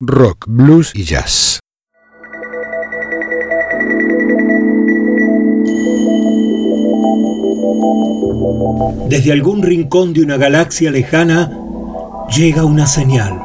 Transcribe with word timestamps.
rock, 0.00 0.44
blues 0.46 0.92
y 0.94 1.02
jazz. 1.02 1.58
Desde 9.08 9.32
algún 9.32 9.62
rincón 9.62 10.12
de 10.12 10.22
una 10.22 10.36
galaxia 10.36 10.92
lejana 10.92 11.58
llega 12.36 12.64
una 12.64 12.86
señal, 12.86 13.40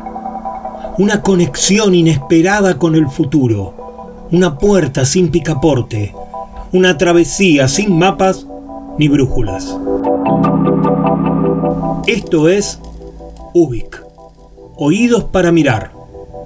una 1.00 1.24
conexión 1.24 1.96
inesperada 1.96 2.78
con 2.78 2.94
el 2.94 3.08
futuro, 3.08 4.28
una 4.32 4.60
puerta 4.60 5.06
sin 5.06 5.32
picaporte, 5.32 6.14
una 6.72 7.00
travesía 7.00 7.68
sin 7.68 7.98
mapas 7.98 8.46
ni 9.00 9.08
brújulas. 9.08 9.76
Esto 12.06 12.48
es 12.48 12.80
Ubik. 13.56 14.04
Oídos 14.76 15.24
para 15.26 15.52
mirar, 15.52 16.03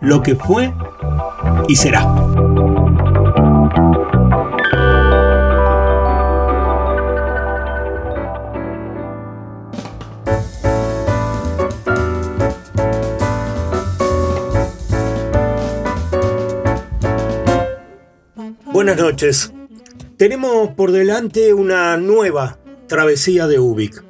lo 0.00 0.22
que 0.22 0.34
fue 0.34 0.72
y 1.68 1.76
será. 1.76 2.04
Buenas 18.72 18.96
noches. 18.96 19.52
Tenemos 20.16 20.70
por 20.70 20.90
delante 20.92 21.52
una 21.52 21.96
nueva 21.96 22.58
travesía 22.86 23.46
de 23.46 23.58
Ubik. 23.58 24.02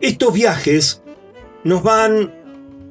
Estos 0.00 0.34
viajes 0.34 1.02
nos 1.64 1.82
van 1.82 2.35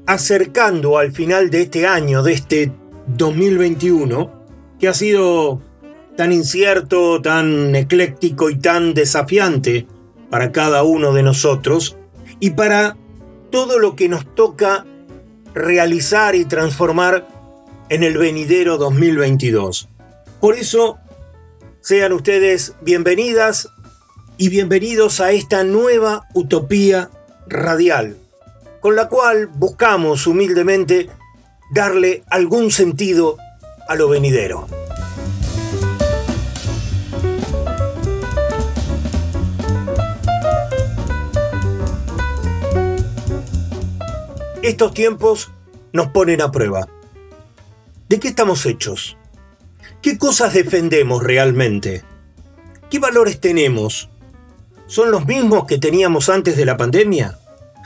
acercando 0.05 0.97
al 0.97 1.11
final 1.11 1.49
de 1.49 1.63
este 1.63 1.87
año, 1.87 2.23
de 2.23 2.33
este 2.33 2.71
2021, 3.07 4.31
que 4.79 4.87
ha 4.87 4.93
sido 4.93 5.61
tan 6.15 6.31
incierto, 6.31 7.21
tan 7.21 7.75
ecléctico 7.75 8.49
y 8.49 8.57
tan 8.57 8.93
desafiante 8.93 9.87
para 10.29 10.51
cada 10.51 10.83
uno 10.83 11.13
de 11.13 11.23
nosotros 11.23 11.97
y 12.39 12.51
para 12.51 12.97
todo 13.51 13.79
lo 13.79 13.95
que 13.95 14.09
nos 14.09 14.33
toca 14.35 14.85
realizar 15.53 16.35
y 16.35 16.45
transformar 16.45 17.27
en 17.89 18.03
el 18.03 18.17
venidero 18.17 18.77
2022. 18.77 19.89
Por 20.39 20.55
eso, 20.55 20.97
sean 21.81 22.13
ustedes 22.13 22.73
bienvenidas 22.81 23.69
y 24.37 24.49
bienvenidos 24.49 25.21
a 25.21 25.31
esta 25.31 25.63
nueva 25.63 26.27
utopía 26.33 27.09
radial, 27.47 28.17
con 28.85 28.95
la 28.95 29.09
cual 29.09 29.47
buscamos 29.47 30.27
humildemente 30.27 31.09
darle 31.71 32.23
algún 32.29 32.69
sentido 32.69 33.35
a 33.87 33.95
lo 33.95 34.07
venidero. 34.07 34.67
Estos 44.61 44.93
tiempos 44.93 45.51
nos 45.91 46.09
ponen 46.09 46.43
a 46.43 46.51
prueba. 46.51 46.87
¿De 48.07 48.19
qué 48.19 48.27
estamos 48.27 48.67
hechos? 48.67 49.17
¿Qué 50.03 50.19
cosas 50.19 50.53
defendemos 50.53 51.23
realmente? 51.23 52.03
¿Qué 52.91 52.99
valores 52.99 53.39
tenemos? 53.39 54.11
¿Son 54.85 55.09
los 55.09 55.25
mismos 55.25 55.65
que 55.65 55.79
teníamos 55.79 56.29
antes 56.29 56.55
de 56.55 56.65
la 56.65 56.77
pandemia? 56.77 57.39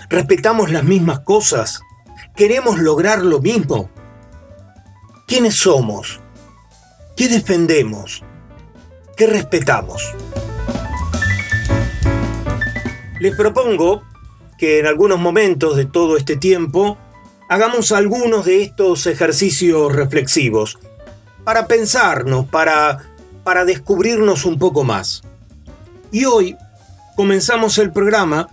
¿Respetamos 0.10 0.72
las 0.72 0.84
mismas 0.84 1.20
cosas? 1.20 1.82
¿Queremos 2.36 2.80
lograr 2.80 3.22
lo 3.24 3.42
mismo? 3.42 3.92
¿Quiénes 5.28 5.56
somos? 5.56 6.20
¿Qué 7.16 7.28
defendemos? 7.28 8.24
¿Qué 9.16 9.28
respetamos? 9.28 10.16
Les 13.20 13.36
propongo 13.36 14.02
que 14.58 14.80
en 14.80 14.88
algunos 14.88 15.20
momentos 15.20 15.78
de 15.78 15.86
todo 15.86 16.18
este 16.18 16.38
tiempo 16.38 16.98
hagamos 17.48 17.92
algunos 17.92 18.46
de 18.46 18.64
estos 18.64 19.06
ejercicios 19.06 19.96
reflexivos 19.96 20.80
para 21.44 21.68
pensarnos, 21.68 22.48
para, 22.48 22.98
para 23.44 23.64
descubrirnos 23.64 24.46
un 24.46 24.58
poco 24.58 24.84
más. 24.84 25.22
Y 26.12 26.26
hoy 26.26 26.58
comenzamos 27.16 27.78
el 27.78 27.92
programa 27.92 28.50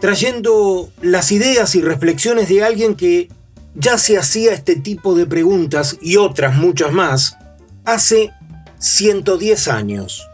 trayendo 0.00 0.90
las 1.02 1.32
ideas 1.32 1.74
y 1.74 1.82
reflexiones 1.82 2.48
de 2.48 2.62
alguien 2.62 2.94
que 2.94 3.28
ya 3.74 3.98
se 3.98 4.18
hacía 4.18 4.52
este 4.52 4.76
tipo 4.76 5.14
de 5.14 5.26
preguntas 5.26 5.98
y 6.00 6.16
otras 6.16 6.56
muchas 6.56 6.92
más 6.92 7.36
hace 7.84 8.30
110 8.78 9.68
años. 9.68 10.28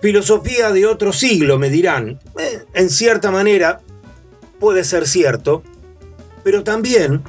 Filosofía 0.00 0.72
de 0.72 0.86
otro 0.86 1.12
siglo, 1.12 1.58
me 1.58 1.70
dirán. 1.70 2.18
Eh, 2.38 2.64
en 2.74 2.90
cierta 2.90 3.30
manera, 3.30 3.80
puede 4.58 4.84
ser 4.84 5.06
cierto, 5.06 5.62
pero 6.42 6.64
también 6.64 7.22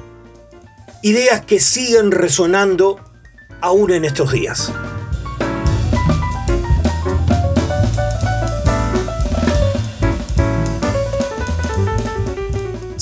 ideas 1.02 1.44
que 1.44 1.60
siguen 1.60 2.10
resonando 2.10 2.98
aún 3.60 3.92
en 3.92 4.04
estos 4.04 4.32
días. 4.32 4.72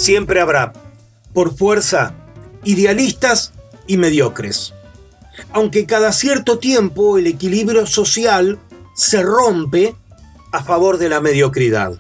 Siempre 0.03 0.41
habrá, 0.41 0.73
por 1.33 1.57
fuerza, 1.57 2.15
idealistas 2.65 3.53
y 3.87 3.97
mediocres. 3.97 4.75
Aunque 5.53 5.87
cada 5.87 6.13
cierto 6.13 6.59
tiempo 6.59 7.19
el 7.19 7.27
equilibrio 7.27 7.87
social 7.87 8.59
se 8.95 9.23
rompe 9.23 9.95
a 10.51 10.65
favor 10.65 10.99
de 10.99 11.09
la 11.09 11.21
mediocridad. 11.21 11.93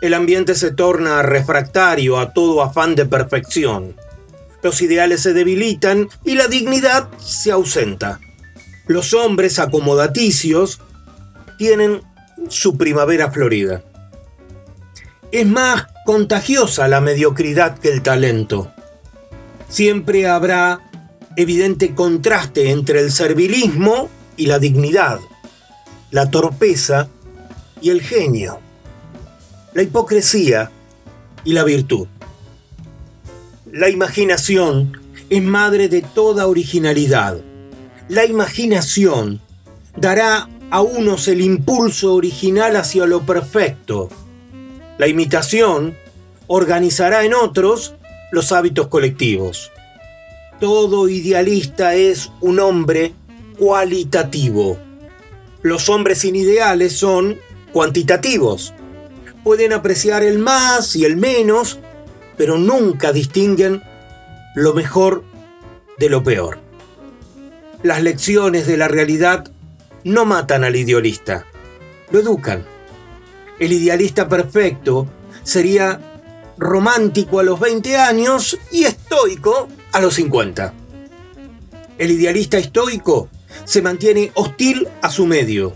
El 0.00 0.14
ambiente 0.14 0.54
se 0.54 0.70
torna 0.70 1.22
refractario 1.22 2.18
a 2.18 2.32
todo 2.32 2.62
afán 2.62 2.94
de 2.94 3.06
perfección. 3.06 3.96
Los 4.62 4.80
ideales 4.80 5.20
se 5.20 5.32
debilitan 5.32 6.08
y 6.24 6.36
la 6.36 6.46
dignidad 6.46 7.08
se 7.18 7.50
ausenta. 7.50 8.20
Los 8.86 9.14
hombres 9.14 9.58
acomodaticios 9.58 10.80
tienen 11.58 12.02
su 12.48 12.76
primavera 12.76 13.30
florida. 13.30 13.82
Es 15.30 15.46
más 15.46 15.86
contagiosa 16.04 16.88
la 16.88 17.00
mediocridad 17.00 17.78
que 17.78 17.90
el 17.90 18.02
talento. 18.02 18.72
Siempre 19.68 20.26
habrá 20.26 20.80
evidente 21.36 21.94
contraste 21.94 22.70
entre 22.70 23.00
el 23.00 23.10
servilismo 23.10 24.10
y 24.36 24.46
la 24.46 24.58
dignidad, 24.58 25.20
la 26.10 26.30
torpeza 26.30 27.08
y 27.80 27.90
el 27.90 28.02
genio, 28.02 28.58
la 29.74 29.82
hipocresía 29.82 30.70
y 31.44 31.52
la 31.52 31.64
virtud. 31.64 32.06
La 33.70 33.88
imaginación 33.88 35.00
es 35.30 35.42
madre 35.42 35.88
de 35.88 36.02
toda 36.02 36.46
originalidad. 36.46 37.38
La 38.08 38.26
imaginación 38.26 39.40
dará 39.96 40.48
a 40.70 40.82
unos 40.82 41.28
el 41.28 41.40
impulso 41.40 42.14
original 42.14 42.76
hacia 42.76 43.06
lo 43.06 43.24
perfecto 43.24 44.10
la 44.98 45.08
imitación 45.08 45.96
organizará 46.46 47.24
en 47.24 47.34
otros 47.34 47.94
los 48.30 48.52
hábitos 48.52 48.88
colectivos. 48.88 49.72
Todo 50.60 51.08
idealista 51.08 51.94
es 51.94 52.30
un 52.40 52.60
hombre 52.60 53.12
cualitativo. 53.58 54.78
Los 55.62 55.88
hombres 55.88 56.18
sin 56.18 56.36
ideales 56.36 56.92
son 56.96 57.38
cuantitativos. 57.72 58.74
Pueden 59.44 59.72
apreciar 59.72 60.22
el 60.22 60.38
más 60.38 60.94
y 60.94 61.04
el 61.04 61.16
menos, 61.16 61.78
pero 62.36 62.58
nunca 62.58 63.12
distinguen 63.12 63.82
lo 64.54 64.74
mejor 64.74 65.24
de 65.98 66.08
lo 66.08 66.22
peor. 66.22 66.58
Las 67.82 68.02
lecciones 68.02 68.66
de 68.66 68.76
la 68.76 68.88
realidad 68.88 69.50
no 70.04 70.24
matan 70.24 70.64
al 70.64 70.76
idealista, 70.76 71.46
lo 72.10 72.20
educan. 72.20 72.71
El 73.62 73.72
idealista 73.72 74.28
perfecto 74.28 75.06
sería 75.44 76.00
romántico 76.58 77.38
a 77.38 77.44
los 77.44 77.60
20 77.60 77.96
años 77.96 78.58
y 78.72 78.82
estoico 78.82 79.68
a 79.92 80.00
los 80.00 80.14
50. 80.14 80.74
El 81.96 82.10
idealista 82.10 82.58
estoico 82.58 83.28
se 83.64 83.80
mantiene 83.80 84.32
hostil 84.34 84.88
a 85.00 85.10
su 85.10 85.26
medio. 85.26 85.74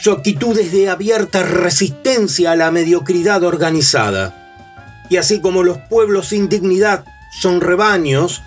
Su 0.00 0.12
actitud 0.12 0.56
es 0.56 0.70
de 0.70 0.88
abierta 0.88 1.42
resistencia 1.42 2.52
a 2.52 2.56
la 2.56 2.70
mediocridad 2.70 3.42
organizada. 3.42 5.02
Y 5.10 5.16
así 5.16 5.40
como 5.40 5.64
los 5.64 5.78
pueblos 5.78 6.28
sin 6.28 6.48
dignidad 6.48 7.04
son 7.40 7.60
rebaños, 7.60 8.40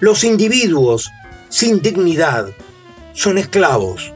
los 0.00 0.24
individuos 0.24 1.12
sin 1.48 1.80
dignidad 1.80 2.48
son 3.12 3.38
esclavos. 3.38 4.12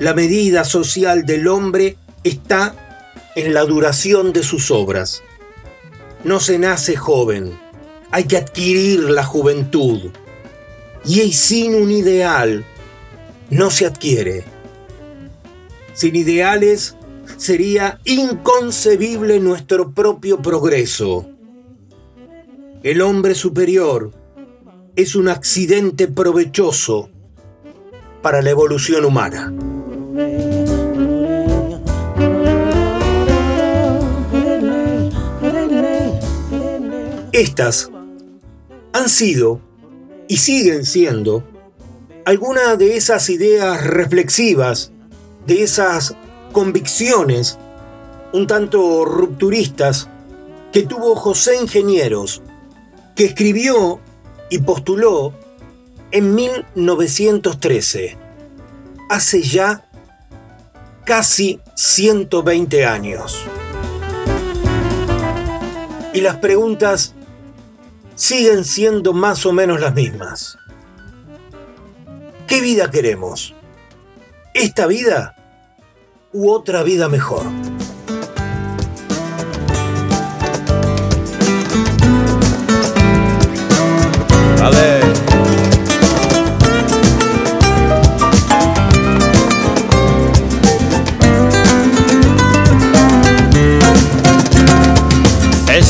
La 0.00 0.12
medida 0.12 0.64
social 0.64 1.24
del 1.24 1.46
hombre 1.46 1.96
está 2.28 2.74
en 3.34 3.54
la 3.54 3.64
duración 3.64 4.32
de 4.32 4.42
sus 4.42 4.70
obras. 4.70 5.22
No 6.24 6.40
se 6.40 6.58
nace 6.58 6.96
joven, 6.96 7.58
hay 8.10 8.24
que 8.24 8.36
adquirir 8.36 9.00
la 9.10 9.24
juventud. 9.24 10.10
Y 11.04 11.32
sin 11.32 11.74
un 11.74 11.90
ideal 11.90 12.64
no 13.50 13.70
se 13.70 13.86
adquiere. 13.86 14.44
Sin 15.94 16.16
ideales 16.16 16.96
sería 17.36 18.00
inconcebible 18.04 19.38
nuestro 19.40 19.92
propio 19.92 20.42
progreso. 20.42 21.28
El 22.82 23.02
hombre 23.02 23.34
superior 23.34 24.12
es 24.96 25.14
un 25.14 25.28
accidente 25.28 26.08
provechoso 26.08 27.10
para 28.22 28.42
la 28.42 28.50
evolución 28.50 29.04
humana. 29.04 29.52
Estas 37.36 37.90
han 38.94 39.10
sido 39.10 39.60
y 40.26 40.38
siguen 40.38 40.86
siendo 40.86 41.44
algunas 42.24 42.78
de 42.78 42.96
esas 42.96 43.28
ideas 43.28 43.84
reflexivas, 43.84 44.90
de 45.46 45.62
esas 45.62 46.16
convicciones 46.52 47.58
un 48.32 48.46
tanto 48.46 49.04
rupturistas 49.04 50.08
que 50.72 50.84
tuvo 50.84 51.14
José 51.14 51.60
Ingenieros, 51.60 52.40
que 53.14 53.26
escribió 53.26 54.00
y 54.48 54.60
postuló 54.60 55.34
en 56.12 56.34
1913, 56.34 58.16
hace 59.10 59.42
ya 59.42 59.86
casi 61.04 61.60
120 61.74 62.86
años. 62.86 63.44
Y 66.14 66.22
las 66.22 66.36
preguntas 66.36 67.12
siguen 68.16 68.64
siendo 68.64 69.12
más 69.12 69.46
o 69.46 69.52
menos 69.52 69.80
las 69.80 69.94
mismas. 69.94 70.58
¿Qué 72.48 72.60
vida 72.60 72.90
queremos? 72.90 73.54
¿Esta 74.54 74.86
vida 74.86 75.36
u 76.32 76.50
otra 76.50 76.82
vida 76.82 77.08
mejor? 77.08 77.46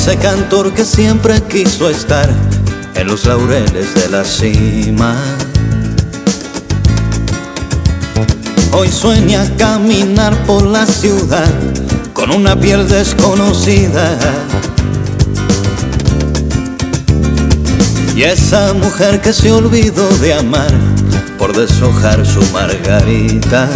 Ese 0.07 0.19
cantor 0.19 0.73
que 0.73 0.85
siempre 0.85 1.43
quiso 1.49 1.91
estar 1.91 2.33
en 2.95 3.09
los 3.09 3.25
laureles 3.25 3.93
de 3.97 4.09
la 4.09 4.25
cima. 4.25 5.17
Hoy 8.71 8.87
sueña 8.87 9.45
caminar 9.59 10.33
por 10.47 10.65
la 10.65 10.87
ciudad 10.87 11.53
con 12.13 12.31
una 12.31 12.55
piel 12.55 12.89
desconocida. 12.89 14.17
Y 18.15 18.23
esa 18.23 18.75
mujer 18.75 19.21
que 19.21 19.33
se 19.33 19.51
olvidó 19.51 20.09
de 20.19 20.35
amar 20.35 20.71
por 21.37 21.53
deshojar 21.53 22.25
su 22.25 22.43
margarita. 22.53 23.69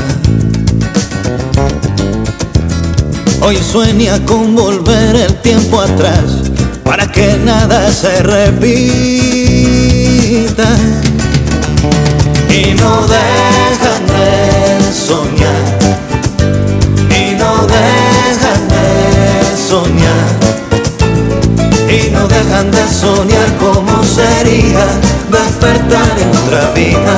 Hoy 3.42 3.56
sueña 3.56 4.22
con 4.26 4.54
volver 4.54 5.16
el 5.16 5.34
tiempo 5.36 5.80
atrás 5.80 6.42
para 6.84 7.10
que 7.10 7.38
nada 7.42 7.90
se 7.90 8.22
repita. 8.22 8.68
Y 12.50 12.74
no 12.74 13.06
dejan 13.06 14.06
de 14.08 14.78
soñar. 14.92 15.78
Y 17.08 17.34
no 17.36 17.66
dejan 17.66 18.68
de 18.68 19.56
soñar. 19.56 20.28
Y 21.88 22.10
no 22.10 22.28
dejan 22.28 22.70
de 22.70 22.86
soñar 22.88 23.56
cómo 23.58 24.04
sería 24.04 24.84
despertar 25.30 26.18
en 26.20 26.28
otra 26.36 26.72
vida. 26.74 27.16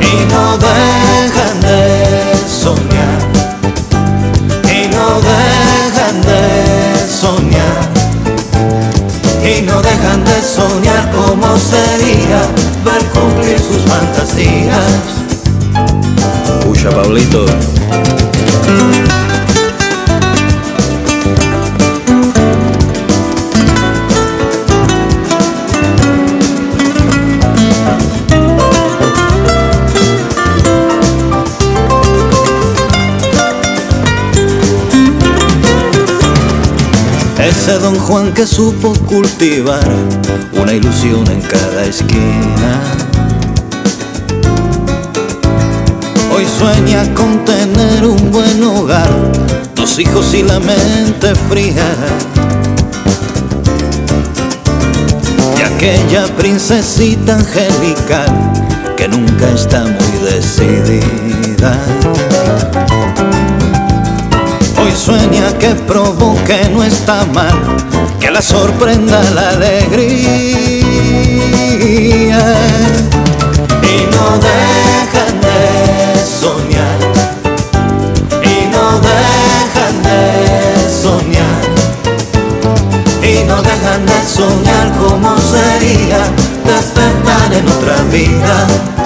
Y 0.00 0.32
no 0.32 0.56
dejan 0.56 1.07
no 9.78 9.82
dejan 9.82 10.24
de 10.24 10.42
soñar 10.42 11.10
cómo 11.12 11.56
sería 11.56 12.40
ver 12.84 13.02
cumplir 13.12 13.58
sus 13.58 13.82
fantasías. 13.82 15.02
Puxa, 16.64 16.90
Pablito. 16.90 17.44
Juan 38.08 38.32
que 38.32 38.46
supo 38.46 38.94
cultivar 39.04 39.86
una 40.58 40.72
ilusión 40.72 41.26
en 41.30 41.42
cada 41.42 41.84
esquina. 41.84 42.80
Hoy 46.34 46.46
sueña 46.46 47.02
con 47.12 47.44
tener 47.44 48.06
un 48.06 48.30
buen 48.32 48.64
hogar, 48.64 49.10
dos 49.74 49.98
hijos 49.98 50.32
y 50.32 50.42
la 50.42 50.58
mente 50.58 51.34
fría. 51.50 51.84
Y 55.58 55.60
aquella 55.60 56.34
princesita 56.34 57.34
angelical 57.34 58.52
que 58.96 59.06
nunca 59.06 59.50
está 59.50 59.84
muy 59.84 60.30
decidida. 60.32 61.76
Hoy 64.80 64.92
sueña 64.92 65.52
que 65.58 65.74
provoque 65.74 66.70
no 66.72 66.84
está 66.84 67.24
mal, 67.26 67.58
que 68.20 68.30
la 68.30 68.40
sorprenda 68.40 69.20
la 69.34 69.50
alegría. 69.50 70.38
Y 73.82 74.06
no 74.14 74.38
dejan 74.48 75.40
de 75.40 75.58
soñar, 76.40 76.98
y 78.42 78.66
no 78.70 79.00
dejan 79.00 80.02
de 80.02 80.20
soñar, 81.02 81.62
y 83.22 83.44
no 83.44 83.56
dejan 83.62 84.06
de 84.06 84.18
soñar 84.28 84.92
cómo 84.98 85.36
sería 85.38 86.20
despertar 86.64 87.52
en 87.52 87.66
otra 87.68 87.96
vida. 88.12 88.97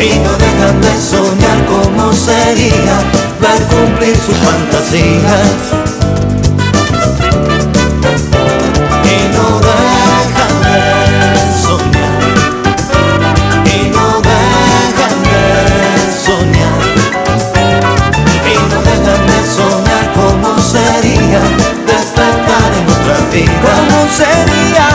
Y 0.00 0.18
no 0.20 0.32
dejan 0.38 0.80
de 0.80 0.96
soñar 0.96 1.66
cómo 1.66 2.12
sería 2.12 3.00
ver 3.40 3.62
cumplir 3.66 4.16
sus 4.16 4.36
fantasías 4.36 5.58
y 9.04 9.18
no 9.34 9.60
dejan 9.68 10.54
de 10.62 10.78
soñar 11.62 12.20
y 13.66 13.90
no 13.90 14.06
dejan 14.28 15.16
de 15.24 15.42
soñar 16.24 16.80
y 18.46 18.54
no 18.70 18.78
dejan 18.88 19.22
de 19.26 19.38
soñar 19.56 20.04
cómo 20.14 20.60
sería 20.60 21.40
despertar 21.86 22.70
en 22.78 22.86
otra 22.88 23.18
vida. 23.32 23.60
¿Cómo 23.62 23.98
sería? 24.12 24.87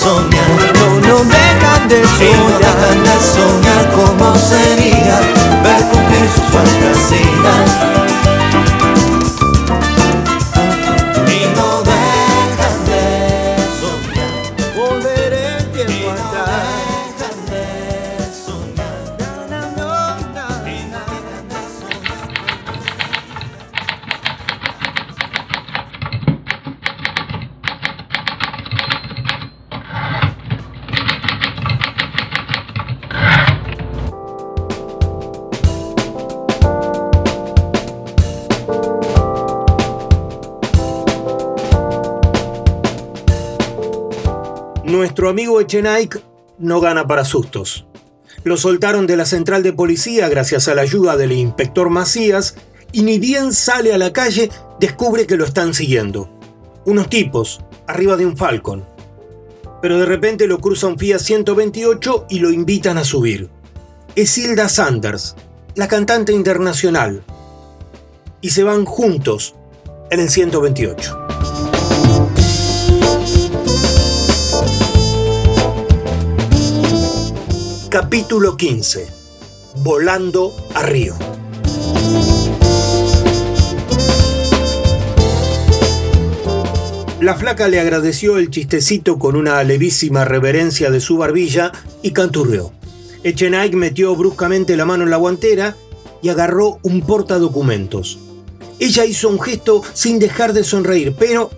soñar. 0.00 0.48
No, 0.78 1.00
no 1.08 1.24
dejan 1.24 1.88
de 1.88 2.02
soñar. 2.06 2.22
Y 2.22 2.32
no 2.36 2.58
dejan 2.58 3.02
de 3.04 3.16
soñar 3.20 3.82
cómo 3.94 4.34
sería 4.36 5.20
ver 5.62 5.82
cumplir 5.90 6.28
sus 6.34 6.46
fantasías. 6.54 8.09
Amigo 45.30 45.60
Echenike 45.60 46.20
no 46.58 46.80
gana 46.80 47.06
para 47.06 47.24
sustos. 47.24 47.86
Lo 48.44 48.56
soltaron 48.56 49.06
de 49.06 49.16
la 49.16 49.24
central 49.24 49.62
de 49.62 49.72
policía 49.72 50.28
gracias 50.28 50.68
a 50.68 50.74
la 50.74 50.82
ayuda 50.82 51.16
del 51.16 51.32
inspector 51.32 51.90
Macías 51.90 52.56
y 52.92 53.02
ni 53.02 53.18
bien 53.18 53.52
sale 53.52 53.92
a 53.92 53.98
la 53.98 54.12
calle 54.12 54.50
descubre 54.78 55.26
que 55.26 55.36
lo 55.36 55.44
están 55.44 55.74
siguiendo. 55.74 56.30
Unos 56.84 57.08
tipos, 57.08 57.60
arriba 57.86 58.16
de 58.16 58.26
un 58.26 58.36
Falcon. 58.36 58.84
Pero 59.82 59.98
de 59.98 60.06
repente 60.06 60.46
lo 60.46 60.58
cruza 60.58 60.86
un 60.86 60.98
Fiat 60.98 61.20
128 61.20 62.26
y 62.28 62.38
lo 62.40 62.50
invitan 62.50 62.98
a 62.98 63.04
subir. 63.04 63.48
Es 64.16 64.36
Hilda 64.36 64.68
Sanders, 64.68 65.36
la 65.74 65.88
cantante 65.88 66.32
internacional. 66.32 67.22
Y 68.40 68.50
se 68.50 68.64
van 68.64 68.84
juntos 68.84 69.54
en 70.10 70.20
el 70.20 70.28
128. 70.28 71.29
Capítulo 77.90 78.56
15. 78.56 79.08
Volando 79.78 80.54
a 80.76 80.82
Río. 80.84 81.16
La 87.20 87.34
flaca 87.34 87.66
le 87.66 87.80
agradeció 87.80 88.38
el 88.38 88.50
chistecito 88.50 89.18
con 89.18 89.34
una 89.34 89.60
levísima 89.64 90.24
reverencia 90.24 90.92
de 90.92 91.00
su 91.00 91.18
barbilla 91.18 91.72
y 92.00 92.12
canturreó. 92.12 92.72
Echenike 93.24 93.74
metió 93.74 94.14
bruscamente 94.14 94.76
la 94.76 94.84
mano 94.84 95.02
en 95.02 95.10
la 95.10 95.16
guantera 95.16 95.74
y 96.22 96.28
agarró 96.28 96.78
un 96.84 97.00
portadocumentos. 97.00 98.20
Ella 98.78 99.04
hizo 99.04 99.28
un 99.28 99.40
gesto 99.40 99.82
sin 99.94 100.20
dejar 100.20 100.52
de 100.52 100.62
sonreír, 100.62 101.16
pero 101.18 101.50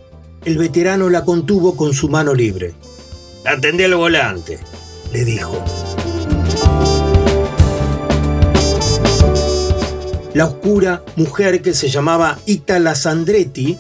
el 0.47 0.57
veterano 0.57 1.11
la 1.11 1.27
contuvo 1.27 1.77
con 1.77 1.93
su 1.93 2.09
mano 2.09 2.33
libre. 2.33 2.73
Atendé 3.45 3.85
al 3.85 3.97
volante, 3.97 4.61
le 5.13 5.27
dijo. 5.27 5.63
La 10.35 10.47
oscura 10.47 11.05
mujer 11.17 11.61
que 11.61 11.75
se 11.75 11.89
llamaba 11.89 12.39
Itala 12.47 12.95
Sandretti, 12.95 13.79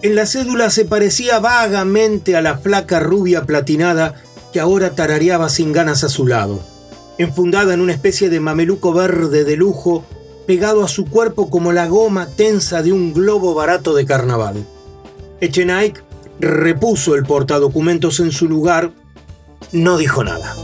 en 0.00 0.14
la 0.14 0.26
cédula 0.26 0.70
se 0.70 0.86
parecía 0.86 1.38
vagamente 1.38 2.34
a 2.34 2.40
la 2.40 2.56
flaca 2.56 2.98
rubia 2.98 3.44
platinada 3.44 4.14
que 4.52 4.60
ahora 4.60 4.94
tarareaba 4.94 5.48
sin 5.50 5.72
ganas 5.72 6.02
a 6.02 6.08
su 6.08 6.26
lado, 6.26 6.60
enfundada 7.18 7.74
en 7.74 7.80
una 7.80 7.92
especie 7.92 8.30
de 8.30 8.40
mameluco 8.40 8.94
verde 8.94 9.44
de 9.44 9.56
lujo, 9.56 10.04
pegado 10.46 10.82
a 10.82 10.88
su 10.88 11.04
cuerpo 11.06 11.50
como 11.50 11.72
la 11.72 11.86
goma 11.86 12.26
tensa 12.26 12.82
de 12.82 12.92
un 12.92 13.12
globo 13.12 13.54
barato 13.54 13.94
de 13.94 14.06
carnaval. 14.06 14.66
Echenike 15.40 16.02
repuso 16.40 17.14
el 17.14 17.24
portadocumentos 17.24 18.18
en 18.20 18.32
su 18.32 18.48
lugar, 18.48 18.92
no 19.72 19.98
dijo 19.98 20.24
nada. 20.24 20.54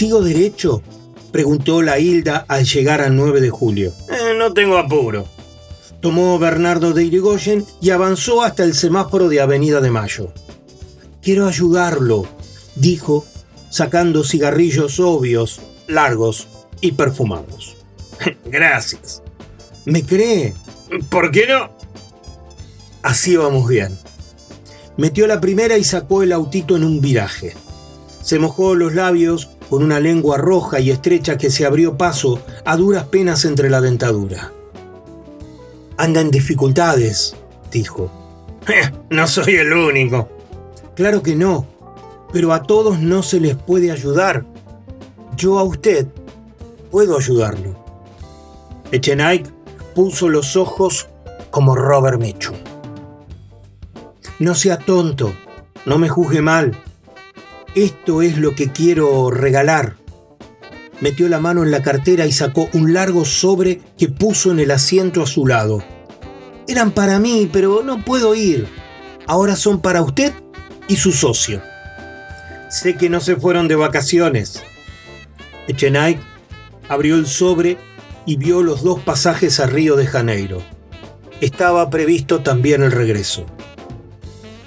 ¿Sigo 0.00 0.22
derecho? 0.22 0.82
preguntó 1.30 1.82
la 1.82 1.98
Hilda 1.98 2.46
al 2.48 2.64
llegar 2.64 3.02
al 3.02 3.14
9 3.14 3.42
de 3.42 3.50
julio. 3.50 3.92
"Eh, 4.08 4.32
no 4.34 4.54
tengo 4.54 4.78
apuro. 4.78 5.26
Tomó 6.00 6.38
Bernardo 6.38 6.94
de 6.94 7.04
Irigoyen 7.04 7.66
y 7.82 7.90
avanzó 7.90 8.42
hasta 8.42 8.64
el 8.64 8.72
semáforo 8.72 9.28
de 9.28 9.42
Avenida 9.42 9.82
de 9.82 9.90
Mayo. 9.90 10.32
Quiero 11.20 11.46
ayudarlo, 11.46 12.24
dijo, 12.76 13.26
sacando 13.68 14.24
cigarrillos 14.24 14.98
obvios, 15.00 15.60
largos 15.86 16.48
y 16.80 16.92
perfumados. 16.92 17.76
Gracias. 18.46 19.22
¿Me 19.84 20.02
cree? 20.02 20.54
¿Por 21.10 21.30
qué 21.30 21.46
no? 21.46 21.76
Así 23.02 23.36
vamos 23.36 23.68
bien. 23.68 23.98
Metió 24.96 25.26
la 25.26 25.42
primera 25.42 25.76
y 25.76 25.84
sacó 25.84 26.22
el 26.22 26.32
autito 26.32 26.74
en 26.76 26.84
un 26.84 27.02
viraje. 27.02 27.54
Se 28.22 28.38
mojó 28.38 28.74
los 28.74 28.94
labios 28.94 29.50
con 29.70 29.84
una 29.84 30.00
lengua 30.00 30.36
roja 30.36 30.80
y 30.80 30.90
estrecha 30.90 31.38
que 31.38 31.48
se 31.48 31.64
abrió 31.64 31.96
paso 31.96 32.40
a 32.64 32.76
duras 32.76 33.04
penas 33.04 33.44
entre 33.44 33.70
la 33.70 33.80
dentadura. 33.80 34.52
Anda 35.96 36.20
en 36.20 36.32
dificultades, 36.32 37.36
dijo. 37.70 38.10
no 39.10 39.26
soy 39.28 39.54
el 39.54 39.72
único. 39.72 40.28
Claro 40.96 41.22
que 41.22 41.36
no, 41.36 41.66
pero 42.32 42.52
a 42.52 42.64
todos 42.64 42.98
no 42.98 43.22
se 43.22 43.38
les 43.38 43.54
puede 43.54 43.92
ayudar. 43.92 44.44
Yo 45.36 45.58
a 45.58 45.62
usted 45.62 46.08
puedo 46.90 47.16
ayudarlo. 47.16 47.76
Echenike 48.90 49.50
puso 49.94 50.28
los 50.28 50.56
ojos 50.56 51.08
como 51.50 51.76
Robert 51.76 52.20
Mitchum. 52.20 52.56
No 54.40 54.54
sea 54.56 54.78
tonto, 54.78 55.32
no 55.86 55.98
me 55.98 56.08
juzgue 56.08 56.42
mal. 56.42 56.76
Esto 57.76 58.20
es 58.20 58.36
lo 58.36 58.56
que 58.56 58.72
quiero 58.72 59.30
regalar. 59.30 59.96
Metió 61.00 61.28
la 61.28 61.38
mano 61.38 61.62
en 61.62 61.70
la 61.70 61.82
cartera 61.82 62.26
y 62.26 62.32
sacó 62.32 62.68
un 62.72 62.92
largo 62.92 63.24
sobre 63.24 63.80
que 63.96 64.08
puso 64.08 64.50
en 64.50 64.58
el 64.58 64.72
asiento 64.72 65.22
a 65.22 65.26
su 65.26 65.46
lado. 65.46 65.82
Eran 66.66 66.90
para 66.90 67.20
mí, 67.20 67.48
pero 67.52 67.82
no 67.84 68.04
puedo 68.04 68.34
ir. 68.34 68.66
Ahora 69.26 69.54
son 69.54 69.80
para 69.80 70.02
usted 70.02 70.32
y 70.88 70.96
su 70.96 71.12
socio. 71.12 71.62
Sé 72.68 72.96
que 72.96 73.08
no 73.08 73.20
se 73.20 73.36
fueron 73.36 73.68
de 73.68 73.76
vacaciones. 73.76 74.62
Echenike 75.68 76.20
abrió 76.88 77.14
el 77.14 77.26
sobre 77.26 77.78
y 78.26 78.36
vio 78.36 78.62
los 78.62 78.82
dos 78.82 78.98
pasajes 79.00 79.60
a 79.60 79.66
Río 79.66 79.94
de 79.94 80.06
Janeiro. 80.06 80.60
Estaba 81.40 81.88
previsto 81.88 82.40
también 82.40 82.82
el 82.82 82.90
regreso. 82.90 83.46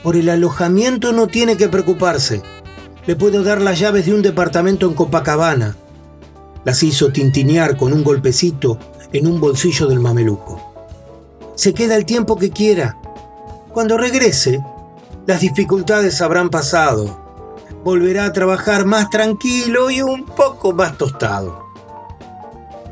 Por 0.04 0.16
el 0.16 0.30
alojamiento 0.30 1.12
no 1.12 1.28
tiene 1.28 1.58
que 1.58 1.68
preocuparse. 1.68 2.42
Le 3.06 3.18
puedo 3.18 3.44
dar 3.44 3.60
las 3.60 3.80
llaves 3.80 4.06
de 4.06 4.14
un 4.14 4.22
departamento 4.22 4.88
en 4.88 4.94
Copacabana. 4.94 5.76
Las 6.64 6.84
hizo 6.84 7.12
tintinear 7.12 7.76
con 7.76 7.92
un 7.92 8.02
golpecito 8.02 8.78
en 9.12 9.28
un 9.28 9.42
bolsillo 9.42 9.88
del 9.88 10.00
mameluco. 10.00 10.74
Se 11.56 11.74
queda 11.74 11.98
el 11.98 12.06
tiempo 12.06 12.38
que 12.38 12.52
quiera. 12.52 12.98
Cuando 13.74 13.98
regrese, 13.98 14.64
las 15.28 15.42
dificultades 15.42 16.22
habrán 16.22 16.50
pasado. 16.50 17.20
Volverá 17.84 18.24
a 18.24 18.32
trabajar 18.32 18.86
más 18.86 19.10
tranquilo 19.10 19.92
y 19.92 20.02
un 20.02 20.26
poco 20.26 20.72
más 20.72 20.98
tostado. 20.98 21.62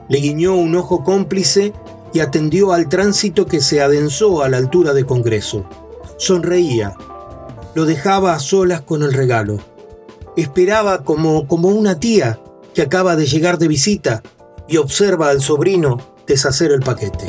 Le 0.09 0.17
guiñó 0.17 0.55
un 0.55 0.75
ojo 0.75 1.05
cómplice 1.05 1.73
y 2.13 2.19
atendió 2.19 2.73
al 2.73 2.89
tránsito 2.89 3.45
que 3.45 3.61
se 3.61 3.81
adensó 3.81 4.43
a 4.43 4.49
la 4.49 4.57
altura 4.57 4.93
de 4.93 5.05
Congreso. 5.05 5.63
Sonreía. 6.17 6.95
Lo 7.75 7.85
dejaba 7.85 8.33
a 8.33 8.39
solas 8.39 8.81
con 8.81 9.03
el 9.03 9.13
regalo. 9.13 9.70
Esperaba 10.37 11.03
como, 11.03 11.47
como 11.47 11.67
una 11.67 11.99
tía 11.99 12.39
que 12.73 12.81
acaba 12.81 13.15
de 13.15 13.25
llegar 13.25 13.57
de 13.57 13.67
visita 13.67 14.23
y 14.67 14.77
observa 14.77 15.29
al 15.29 15.41
sobrino 15.41 15.99
deshacer 16.25 16.71
el 16.71 16.79
paquete. 16.79 17.25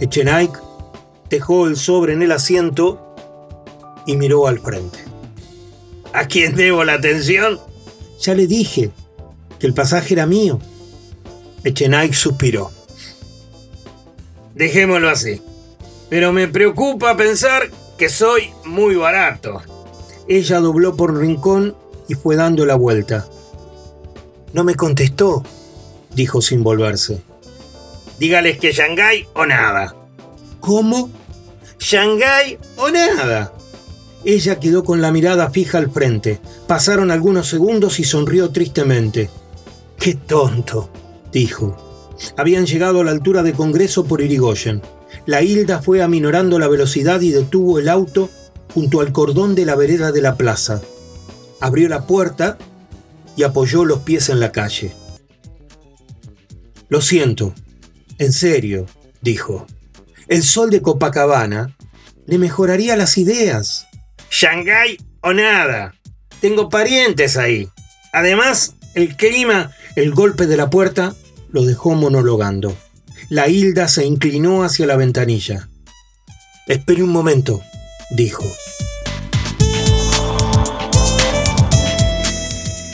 Echenike 0.00 0.58
dejó 1.28 1.66
el 1.66 1.76
sobre 1.76 2.14
en 2.14 2.22
el 2.22 2.32
asiento 2.32 3.14
y 4.06 4.16
miró 4.16 4.46
al 4.46 4.58
frente. 4.58 4.98
¿A 6.12 6.26
quién 6.26 6.56
debo 6.56 6.84
la 6.84 6.94
atención? 6.94 7.60
Ya 8.20 8.34
le 8.34 8.46
dije 8.46 8.90
que 9.58 9.66
el 9.66 9.74
pasaje 9.74 10.14
era 10.14 10.26
mío. 10.26 10.58
Echenike 11.64 12.14
suspiró. 12.14 12.70
Dejémoslo 14.54 15.08
así. 15.08 15.40
Pero 16.12 16.30
me 16.30 16.46
preocupa 16.46 17.16
pensar 17.16 17.70
que 17.96 18.10
soy 18.10 18.50
muy 18.66 18.96
barato. 18.96 19.62
Ella 20.28 20.60
dobló 20.60 20.94
por 20.94 21.12
un 21.12 21.20
rincón 21.20 21.74
y 22.06 22.12
fue 22.16 22.36
dando 22.36 22.66
la 22.66 22.74
vuelta. 22.74 23.26
No 24.52 24.62
me 24.62 24.74
contestó, 24.74 25.42
dijo 26.14 26.42
sin 26.42 26.62
volverse. 26.62 27.22
Dígales 28.18 28.58
que 28.58 28.72
Shanghái 28.72 29.26
o 29.32 29.46
nada. 29.46 29.96
¿Cómo? 30.60 31.08
Shanghái 31.78 32.58
o 32.76 32.90
nada. 32.90 33.54
Ella 34.22 34.60
quedó 34.60 34.84
con 34.84 35.00
la 35.00 35.12
mirada 35.12 35.48
fija 35.48 35.78
al 35.78 35.90
frente. 35.90 36.40
Pasaron 36.66 37.10
algunos 37.10 37.48
segundos 37.48 37.98
y 38.00 38.04
sonrió 38.04 38.50
tristemente. 38.50 39.30
¡Qué 39.96 40.12
tonto! 40.12 40.90
dijo. 41.32 42.14
Habían 42.36 42.66
llegado 42.66 43.00
a 43.00 43.04
la 43.04 43.12
altura 43.12 43.42
de 43.42 43.54
Congreso 43.54 44.04
por 44.04 44.20
Irigoyen. 44.20 44.82
La 45.26 45.42
Hilda 45.42 45.80
fue 45.80 46.02
aminorando 46.02 46.58
la 46.58 46.68
velocidad 46.68 47.20
y 47.20 47.30
detuvo 47.30 47.78
el 47.78 47.88
auto 47.88 48.28
junto 48.74 49.00
al 49.00 49.12
cordón 49.12 49.54
de 49.54 49.66
la 49.66 49.76
vereda 49.76 50.12
de 50.12 50.22
la 50.22 50.36
plaza. 50.36 50.82
Abrió 51.60 51.88
la 51.88 52.06
puerta 52.06 52.58
y 53.36 53.44
apoyó 53.44 53.84
los 53.84 54.00
pies 54.00 54.28
en 54.28 54.40
la 54.40 54.50
calle. 54.50 54.92
Lo 56.88 57.00
siento, 57.00 57.54
en 58.18 58.32
serio, 58.32 58.86
dijo. 59.20 59.66
El 60.28 60.42
sol 60.42 60.70
de 60.70 60.82
Copacabana 60.82 61.76
le 62.26 62.38
mejoraría 62.38 62.96
las 62.96 63.16
ideas. 63.18 63.86
Shanghái 64.30 64.98
o 65.20 65.32
nada. 65.32 65.94
Tengo 66.40 66.68
parientes 66.68 67.36
ahí. 67.36 67.68
Además, 68.12 68.74
el 68.94 69.16
clima, 69.16 69.70
el 69.96 70.12
golpe 70.12 70.46
de 70.46 70.56
la 70.56 70.68
puerta, 70.68 71.14
lo 71.50 71.64
dejó 71.64 71.94
monologando. 71.94 72.76
La 73.32 73.48
Hilda 73.48 73.88
se 73.88 74.04
inclinó 74.04 74.62
hacia 74.62 74.84
la 74.84 74.94
ventanilla. 74.94 75.70
Espere 76.66 77.02
un 77.02 77.08
momento, 77.08 77.62
dijo. 78.10 78.44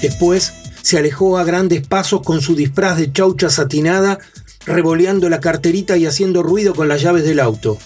Después 0.00 0.54
se 0.80 0.97
alejó 0.97 1.38
a 1.38 1.42
grandes 1.42 1.85
pasos 1.88 2.23
con 2.23 2.40
su 2.40 2.54
disfraz 2.54 2.99
de 2.99 3.12
chaucha 3.12 3.50
satinada, 3.50 4.21
revoleando 4.64 5.28
la 5.28 5.40
carterita 5.40 5.97
y 5.97 6.07
haciendo 6.07 6.45
ruido 6.45 6.73
con 6.73 6.87
las 6.87 7.02
llaves 7.02 7.25
del 7.25 7.40
auto. 7.40 7.76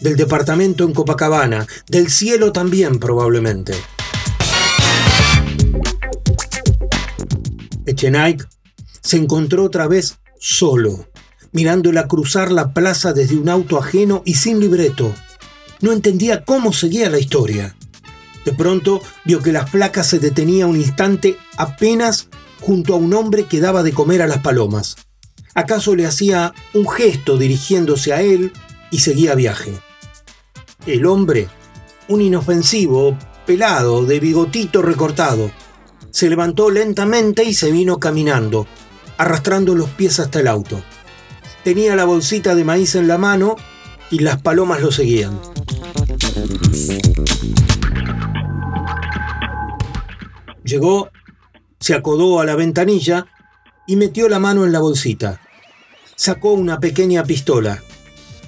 Del 0.00 0.14
departamento 0.14 0.84
en 0.84 0.92
Copacabana, 0.92 1.66
del 1.88 2.08
cielo 2.08 2.52
también 2.52 3.00
probablemente. 3.00 3.74
Echenique 7.84 8.44
se 9.02 9.16
encontró 9.16 9.64
otra 9.64 9.88
vez 9.88 10.18
solo, 10.38 11.08
mirándola 11.52 12.08
cruzar 12.08 12.50
la 12.52 12.72
plaza 12.72 13.12
desde 13.12 13.36
un 13.36 13.48
auto 13.48 13.78
ajeno 13.78 14.22
y 14.24 14.34
sin 14.34 14.60
libreto. 14.60 15.14
No 15.80 15.92
entendía 15.92 16.44
cómo 16.44 16.72
seguía 16.72 17.10
la 17.10 17.18
historia. 17.18 17.76
De 18.44 18.52
pronto 18.52 19.02
vio 19.24 19.42
que 19.42 19.52
la 19.52 19.66
flaca 19.66 20.04
se 20.04 20.18
detenía 20.18 20.66
un 20.66 20.76
instante 20.76 21.36
apenas 21.56 22.28
junto 22.60 22.94
a 22.94 22.96
un 22.96 23.12
hombre 23.14 23.44
que 23.44 23.60
daba 23.60 23.82
de 23.82 23.92
comer 23.92 24.22
a 24.22 24.26
las 24.26 24.38
palomas. 24.38 24.96
¿Acaso 25.54 25.96
le 25.96 26.06
hacía 26.06 26.54
un 26.74 26.88
gesto 26.88 27.38
dirigiéndose 27.38 28.12
a 28.12 28.22
él 28.22 28.52
y 28.90 28.98
seguía 28.98 29.34
viaje? 29.34 29.72
El 30.86 31.06
hombre, 31.06 31.48
un 32.08 32.20
inofensivo, 32.20 33.18
pelado, 33.46 34.04
de 34.04 34.20
bigotito 34.20 34.82
recortado, 34.82 35.50
se 36.10 36.28
levantó 36.28 36.70
lentamente 36.70 37.44
y 37.44 37.54
se 37.54 37.70
vino 37.70 37.98
caminando, 37.98 38.66
arrastrando 39.18 39.74
los 39.74 39.90
pies 39.90 40.20
hasta 40.20 40.40
el 40.40 40.48
auto. 40.48 40.82
Tenía 41.66 41.96
la 41.96 42.04
bolsita 42.04 42.54
de 42.54 42.62
maíz 42.62 42.94
en 42.94 43.08
la 43.08 43.18
mano 43.18 43.56
y 44.08 44.20
las 44.20 44.40
palomas 44.40 44.80
lo 44.80 44.92
seguían. 44.92 45.40
Llegó, 50.62 51.10
se 51.80 51.94
acodó 51.94 52.38
a 52.38 52.44
la 52.44 52.54
ventanilla 52.54 53.26
y 53.84 53.96
metió 53.96 54.28
la 54.28 54.38
mano 54.38 54.64
en 54.64 54.70
la 54.70 54.78
bolsita. 54.78 55.40
Sacó 56.14 56.52
una 56.52 56.78
pequeña 56.78 57.24
pistola 57.24 57.82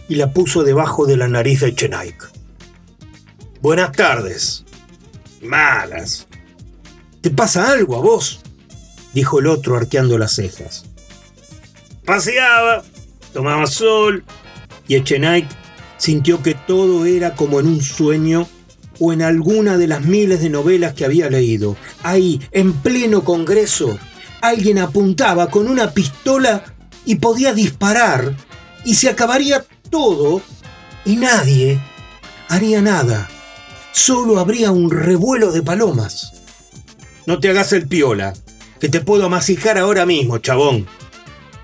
y 0.09 0.15
la 0.15 0.33
puso 0.33 0.63
debajo 0.63 1.05
de 1.05 1.17
la 1.17 1.27
nariz 1.27 1.63
de 1.63 1.75
Chenaik. 1.75 2.31
Buenas 3.61 3.91
tardes. 3.91 4.65
Malas. 5.43 6.29
¿Te 7.21 7.31
pasa 7.31 7.73
algo 7.73 7.97
a 7.97 8.01
vos? 8.01 8.39
dijo 9.13 9.41
el 9.41 9.49
otro 9.49 9.77
arqueando 9.77 10.19
las 10.19 10.37
cejas. 10.37 10.85
Paseaba, 12.05 12.85
tomaba 13.33 13.67
sol 13.67 14.25
y 14.87 14.97
Echenique 14.97 15.49
sintió 15.99 16.43
que 16.43 16.55
todo 16.55 17.05
era 17.05 17.35
como 17.35 17.61
en 17.61 17.67
un 17.67 17.83
sueño 17.83 18.49
o 19.01 19.13
en 19.13 19.23
alguna 19.23 19.77
de 19.77 19.87
las 19.87 20.03
miles 20.03 20.41
de 20.41 20.51
novelas 20.51 20.95
que 20.95 21.05
había 21.05 21.31
leído. 21.31 21.77
Ahí, 22.03 22.41
en 22.53 22.73
pleno 22.73 23.25
Congreso, 23.25 23.99
alguien 24.41 24.79
apuntaba 24.79 25.49
con 25.51 25.69
una 25.69 25.91
pistola 25.93 26.65
y 27.05 27.17
podía 27.17 27.53
disparar 27.53 28.35
y 28.85 28.95
se 28.95 29.09
acabaría 29.09 29.65
todo 29.91 30.43
y 31.05 31.17
nadie 31.17 31.81
haría 32.49 32.83
nada. 32.83 33.29
Solo 33.93 34.39
habría 34.39 34.71
un 34.71 34.91
revuelo 34.91 35.53
de 35.53 35.63
palomas. 35.63 36.33
No 37.27 37.41
te 37.41 37.51
hagas 37.51 37.73
el 37.73 37.89
piola, 37.89 38.33
que 38.81 38.89
te 38.89 39.01
puedo 39.01 39.27
amasijar 39.27 39.77
ahora 39.77 40.07
mismo, 40.07 40.39
chabón. 40.39 40.87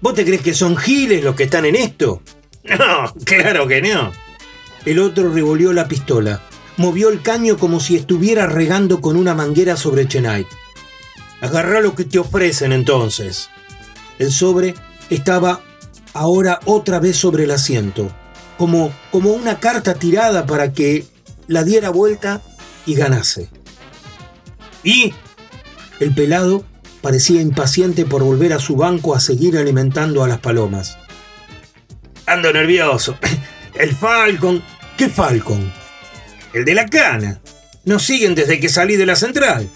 ¿Vos 0.05 0.13
te 0.13 0.27
crees 0.27 0.43
que 0.43 0.53
son 0.53 0.77
giles 0.77 1.25
los 1.25 1.35
que 1.35 1.45
están 1.45 1.65
en 1.65 1.77
esto? 1.77 2.21
No, 2.63 3.11
claro 3.25 3.67
que 3.67 3.81
no. 3.81 4.13
El 4.85 4.99
otro 4.99 5.33
revolvió 5.33 5.73
la 5.73 5.89
pistola 5.89 6.43
movió 6.77 7.09
el 7.09 7.23
caño 7.23 7.57
como 7.57 7.81
si 7.81 7.97
estuviera 7.97 8.47
regando 8.47 9.01
con 9.01 9.17
una 9.17 9.35
manguera 9.35 9.79
sobre 9.79 10.07
Chenite. 10.07 10.51
Agarrá 11.41 11.81
lo 11.81 11.95
que 11.95 12.05
te 12.05 12.19
ofrecen 12.19 12.73
entonces. 12.73 13.49
El 14.19 14.31
sobre 14.31 14.75
estaba 15.09 15.63
ahora 16.13 16.61
otra 16.67 17.01
vez 17.01 17.17
sobre 17.17 17.45
el 17.45 17.51
asiento, 17.51 18.11
como, 18.59 18.93
como 19.11 19.31
una 19.31 19.59
carta 19.59 19.95
tirada 19.95 20.45
para 20.45 20.75
que 20.75 21.07
la 21.47 21.65
diera 21.65 21.89
vuelta 21.89 22.43
y 22.85 22.95
ganase. 22.95 23.49
¿Y? 24.83 25.15
El 25.99 26.15
pelado 26.15 26.63
parecía 27.05 27.43
impaciente 27.43 28.07
por 28.07 28.23
volver 28.25 28.55
a 28.55 28.59
su 28.59 28.77
banco 28.77 29.15
a 29.15 29.21
seguir 29.21 29.59
alimentando 29.59 30.25
a 30.25 30.29
las 30.29 30.39
palomas. 30.39 30.97
Ando 32.25 32.51
nervioso. 32.51 33.19
El 33.75 33.95
Falcon. 33.95 34.63
¿Qué 34.97 35.11
Falcon? 35.11 35.71
el 36.55 36.65
de 36.65 36.73
la 36.73 36.87
cana. 36.87 37.43
Nos 37.85 38.05
siguen 38.05 38.35
desde 38.35 38.59
que 38.59 38.71
salí 38.71 38.97
de 38.97 39.05
la 39.05 39.17
central. 39.17 39.69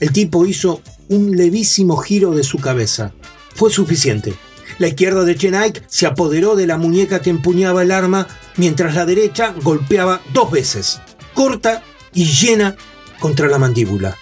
El 0.00 0.12
tipo 0.12 0.44
hizo 0.44 0.82
un 1.08 1.34
levísimo 1.34 1.96
giro 1.96 2.32
de 2.32 2.44
su 2.44 2.58
cabeza. 2.58 3.14
Fue 3.54 3.70
suficiente. 3.70 4.34
La 4.78 4.88
izquierda 4.88 5.24
de 5.24 5.36
Chenaik 5.36 5.82
se 5.86 6.06
apoderó 6.06 6.56
de 6.56 6.66
la 6.66 6.76
muñeca 6.76 7.22
que 7.22 7.30
empuñaba 7.30 7.82
el 7.82 7.90
arma, 7.90 8.28
mientras 8.58 8.94
la 8.94 9.06
derecha 9.06 9.54
golpeaba 9.62 10.20
dos 10.34 10.50
veces, 10.50 11.00
corta 11.32 11.82
y 12.12 12.26
llena 12.26 12.76
contra 13.18 13.48
la 13.48 13.58
mandíbula. 13.58 14.14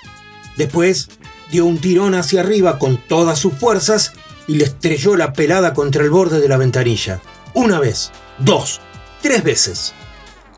Después 0.57 1.09
dio 1.53 1.67
un 1.67 1.79
tirón 1.79 2.15
hacia 2.15 2.41
arriba 2.41 2.79
con 2.79 2.97
todas 2.97 3.39
sus 3.39 3.53
fuerzas 3.53 4.15
y 4.49 4.55
le 4.55 4.65
estrelló 4.65 5.17
la 5.17 5.35
pelada 5.35 5.75
contra 5.75 6.03
el 6.03 6.09
borde 6.09 6.41
de 6.41 6.49
la 6.49 6.57
ventanilla. 6.57 7.21
Una 7.53 7.79
vez, 7.79 8.11
dos, 8.39 8.81
tres 9.21 9.45
veces. 9.45 9.93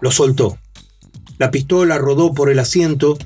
Lo 0.01 0.13
soltó. 0.13 0.57
La 1.37 1.51
pistola 1.51 1.99
rodó 1.99 2.33
por 2.33 2.49
el 2.49 2.61
asiento 2.61 3.19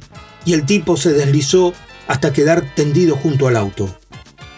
y 0.47 0.55
el 0.55 0.65
tipo 0.65 0.97
se 0.97 1.13
deslizó 1.13 1.75
hasta 2.07 2.33
quedar 2.33 2.75
tendido 2.75 3.17
junto 3.17 3.49
al 3.49 3.57
auto. 3.57 3.95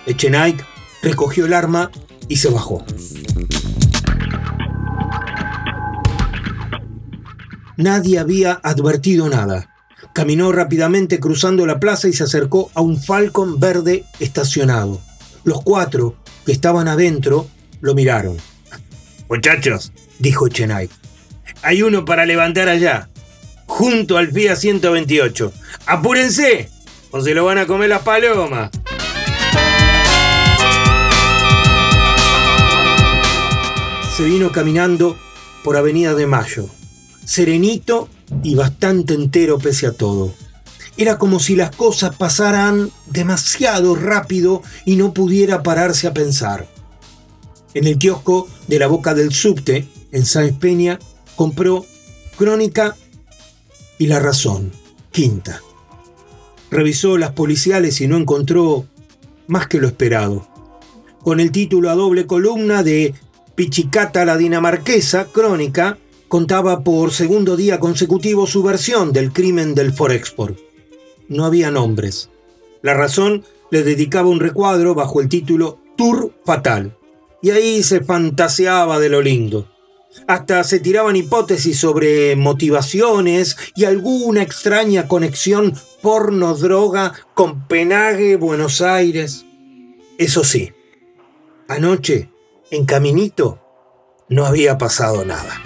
Echenique 0.07 0.65
recogió 1.03 1.47
el 1.47 1.53
arma 1.53 1.91
y 2.29 2.37
se 2.37 2.49
bajó. 2.49 2.85
Nadie 7.77 8.21
había 8.21 8.61
advertido 8.63 9.29
nada. 9.29 9.69
Caminó 10.13 10.53
rápidamente 10.53 11.21
cruzando 11.21 11.67
la 11.67 11.79
plaza 11.79 12.09
y 12.09 12.13
se 12.13 12.25
acercó 12.25 12.71
a 12.75 12.81
un 12.81 13.01
Falcon 13.01 13.61
verde 13.61 14.05
estacionado. 14.19 15.01
Los 15.45 15.63
cuatro 15.63 16.17
que 16.45 16.53
estaban 16.53 16.89
adentro 16.89 17.47
lo 17.81 17.95
miraron. 17.95 18.37
Muchachos, 19.29 19.93
dijo 20.19 20.49
Echenique, 20.49 20.95
hay 21.63 21.83
uno 21.83 22.05
para 22.05 22.27
levantar 22.27 22.69
allá 22.69 23.09
junto 23.67 24.19
al 24.19 24.33
FIA 24.33 24.57
128. 24.57 25.53
¡Apúrense! 25.87 26.69
O 27.13 27.21
se 27.21 27.35
lo 27.35 27.45
van 27.45 27.59
a 27.59 27.67
comer 27.67 27.89
las 27.89 28.03
palomas. 28.03 28.71
Se 34.17 34.25
vino 34.25 34.53
caminando 34.53 35.17
por 35.63 35.77
Avenida 35.77 36.15
de 36.15 36.27
Mayo, 36.27 36.69
serenito 37.25 38.09
y 38.43 38.55
bastante 38.55 39.15
entero 39.15 39.59
pese 39.59 39.87
a 39.87 39.93
todo. 39.93 40.33
Era 40.97 41.19
como 41.19 41.41
si 41.41 41.57
las 41.57 41.75
cosas 41.75 42.17
pasaran 42.17 42.91
demasiado 43.07 43.95
rápido 43.95 44.63
y 44.85 44.97
no 44.97 45.15
pudiera 45.15 45.63
pararse 45.63 46.07
a 46.07 46.15
pensar. 46.15 46.69
En 47.75 47.87
el 47.87 47.99
kiosco 47.99 48.49
de 48.67 48.79
la 48.79 48.87
boca 48.87 49.15
del 49.15 49.33
subte, 49.33 49.87
en 50.13 50.27
Sáenz 50.27 50.59
Peña, 50.59 50.99
compró 51.37 51.87
Crónica 52.37 52.97
y 53.99 54.07
la 54.07 54.19
razón, 54.19 54.73
quinta. 55.13 55.63
Revisó 56.71 57.19
las 57.19 57.33
policiales 57.33 58.01
y 58.01 58.09
no 58.09 58.17
encontró 58.17 58.87
más 59.47 59.67
que 59.67 59.79
lo 59.79 59.87
esperado. 59.87 60.49
Con 61.23 61.41
el 61.41 61.53
título 61.53 61.91
a 61.91 61.95
doble 61.95 62.27
columna 62.27 62.83
de 62.83 63.15
Pichicata 63.55 64.25
la 64.25 64.37
dinamarquesa, 64.37 65.27
crónica, 65.27 65.99
contaba 66.31 66.85
por 66.85 67.11
segundo 67.11 67.57
día 67.57 67.81
consecutivo 67.81 68.47
su 68.47 68.63
versión 68.63 69.13
del 69.13 69.33
crimen 69.33 69.75
del 69.75 69.93
Forexport. 69.93 70.57
No 71.27 71.45
había 71.45 71.73
nombres. 71.73 72.31
La 72.83 72.95
razón 72.95 73.45
le 73.73 73.83
dedicaba 73.83 74.29
un 74.29 74.39
recuadro 74.39 74.95
bajo 74.95 75.21
el 75.21 75.29
título 75.29 75.81
Tour 75.97 76.33
Fatal. 76.45 76.97
Y 77.43 77.51
ahí 77.51 77.83
se 77.83 78.05
fantaseaba 78.05 79.01
de 79.01 79.09
lo 79.09 79.23
lindo. 79.23 79.67
Hasta 80.29 80.63
se 80.63 80.79
tiraban 80.79 81.17
hipótesis 81.17 81.81
sobre 81.81 82.37
motivaciones 82.37 83.57
y 83.75 83.85
alguna 83.85 84.43
extraña 84.43 85.09
conexión 85.09 85.75
porno-droga 86.01 87.13
con 87.35 87.67
Penague, 87.67 88.37
Buenos 88.37 88.83
Aires. 88.83 89.45
Eso 90.17 90.45
sí, 90.45 90.73
anoche, 91.67 92.31
en 92.71 92.85
Caminito, 92.85 93.59
no 94.29 94.47
había 94.47 94.79
pasado 94.79 95.25
nada. 95.25 95.61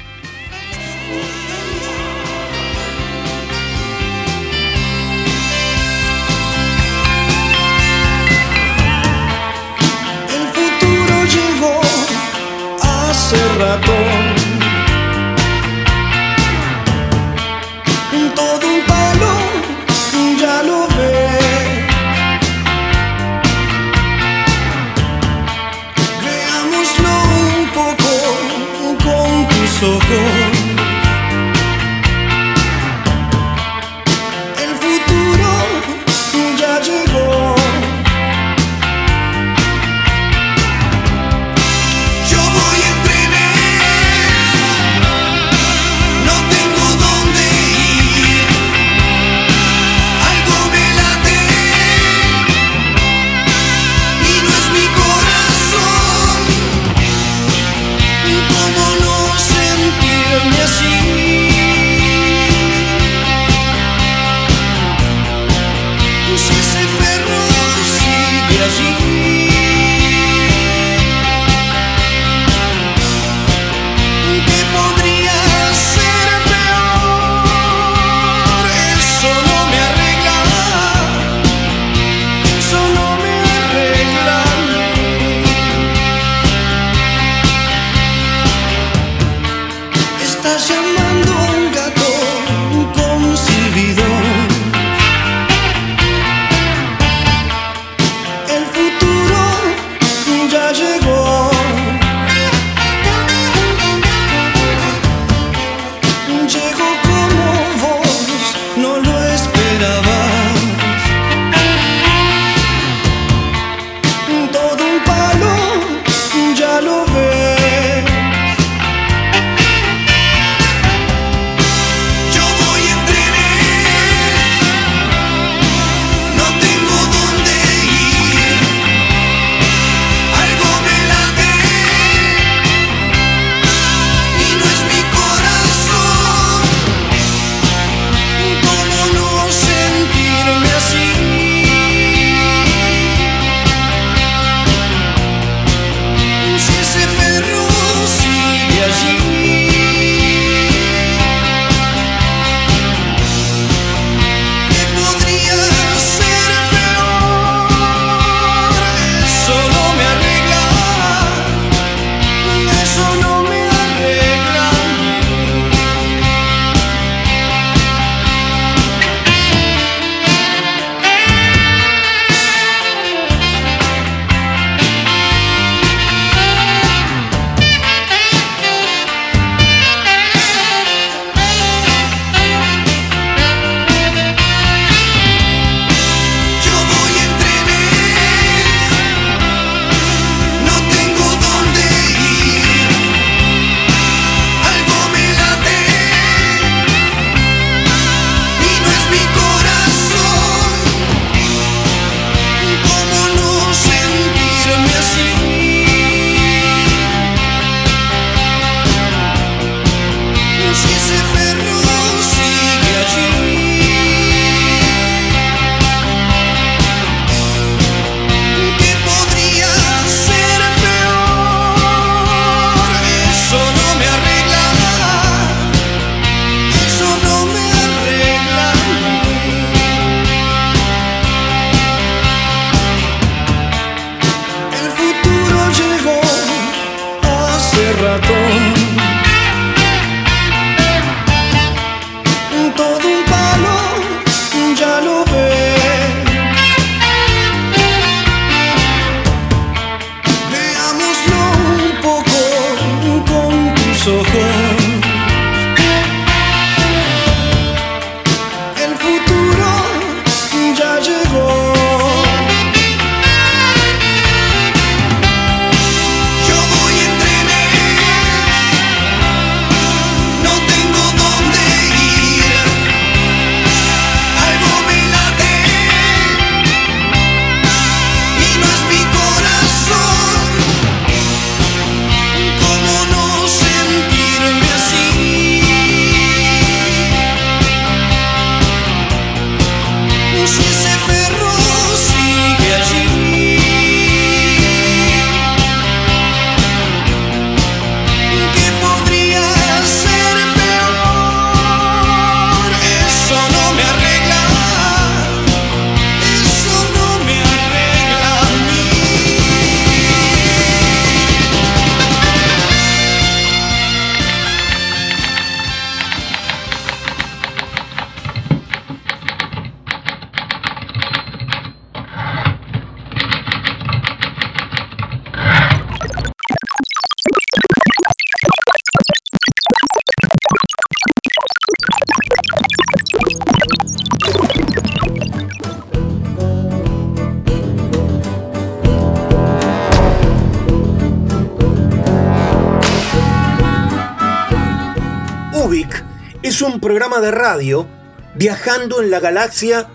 De 347.20 347.30
radio 347.30 347.86
viajando 348.34 349.00
en 349.00 349.10
la 349.10 349.20
galaxia 349.20 349.88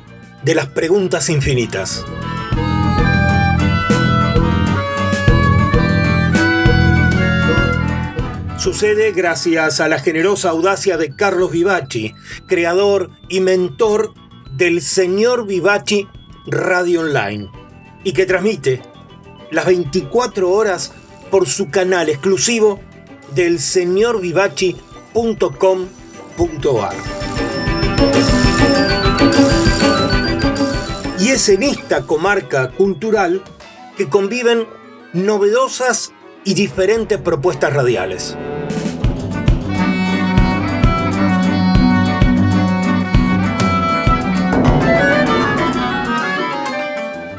de 0.43 0.55
las 0.55 0.67
preguntas 0.67 1.29
infinitas. 1.29 2.05
Sucede 8.58 9.12
gracias 9.12 9.79
a 9.79 9.88
la 9.88 9.99
generosa 9.99 10.49
audacia 10.49 10.97
de 10.97 11.15
Carlos 11.15 11.51
Vivaci, 11.51 12.13
creador 12.45 13.10
y 13.27 13.39
mentor 13.39 14.13
del 14.51 14.82
Señor 14.82 15.45
Vivaci 15.45 16.08
Radio 16.45 17.01
Online, 17.01 17.49
y 18.03 18.13
que 18.13 18.25
transmite 18.25 18.82
las 19.51 19.65
24 19.65 20.49
horas 20.49 20.93
por 21.32 21.47
su 21.47 21.69
canal 21.69 22.10
exclusivo 22.10 22.79
del 23.34 23.60
Y 31.19 31.30
es 31.30 31.49
en 31.49 31.63
esta 31.63 32.04
comarca 32.04 32.71
cultural 32.71 33.43
que 33.97 34.08
conviven 34.08 34.65
novedosas 35.12 36.13
y 36.45 36.54
diferentes 36.54 37.17
propuestas 37.19 37.73
radiales. 37.73 38.38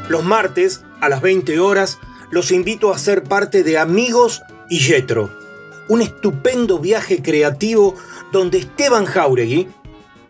Los 0.09 0.23
martes, 0.23 0.83
a 0.99 1.09
las 1.09 1.21
20 1.21 1.59
horas, 1.59 1.97
los 2.29 2.51
invito 2.51 2.93
a 2.93 2.99
ser 2.99 3.23
parte 3.23 3.63
de 3.63 3.79
Amigos 3.79 4.43
y 4.69 4.77
Yetro, 4.77 5.40
un 5.87 6.01
estupendo 6.01 6.79
viaje 6.79 7.21
creativo 7.21 7.95
donde 8.31 8.59
Esteban 8.59 9.05
Jauregui 9.05 9.67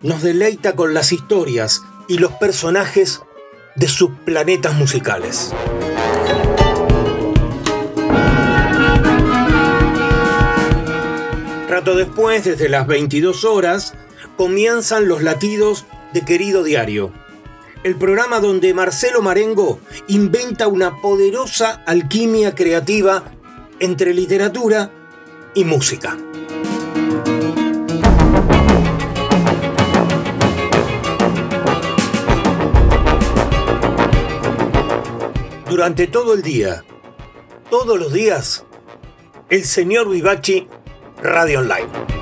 nos 0.02 0.22
deleita 0.22 0.76
con 0.76 0.94
las 0.94 1.12
historias 1.12 1.82
y 2.08 2.18
los 2.18 2.32
personajes 2.34 3.22
de 3.76 3.88
sus 3.88 4.12
planetas 4.26 4.74
musicales. 4.76 5.54
Rato 11.70 11.96
después, 11.96 12.44
desde 12.44 12.68
las 12.68 12.86
22 12.86 13.46
horas, 13.46 13.94
comienzan 14.36 15.08
los 15.08 15.24
latidos 15.24 15.86
de 16.14 16.26
Querido 16.26 16.64
Diario, 16.64 17.14
el 17.84 17.96
programa 17.96 18.40
donde 18.40 18.74
Marcelo 18.74 19.22
Marengo 19.22 19.80
inventa 20.08 20.68
una 20.68 21.02
poderosa 21.02 21.82
alquimia 21.86 22.54
creativa 22.54 23.24
entre 23.80 24.14
literatura 24.14 24.92
y 25.54 25.66
música. 25.66 26.18
Durante 35.70 36.08
todo 36.08 36.34
el 36.34 36.42
día, 36.42 36.84
todos 37.70 38.00
los 38.00 38.14
días, 38.14 38.66
el 39.50 39.64
señor 39.64 40.10
Vivachi 40.10 40.68
Radio 41.24 41.60
Online. 41.60 42.21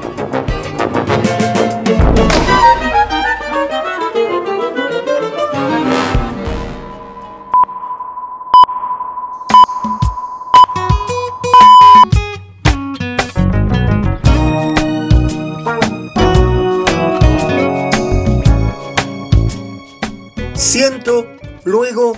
Luego 21.69 22.17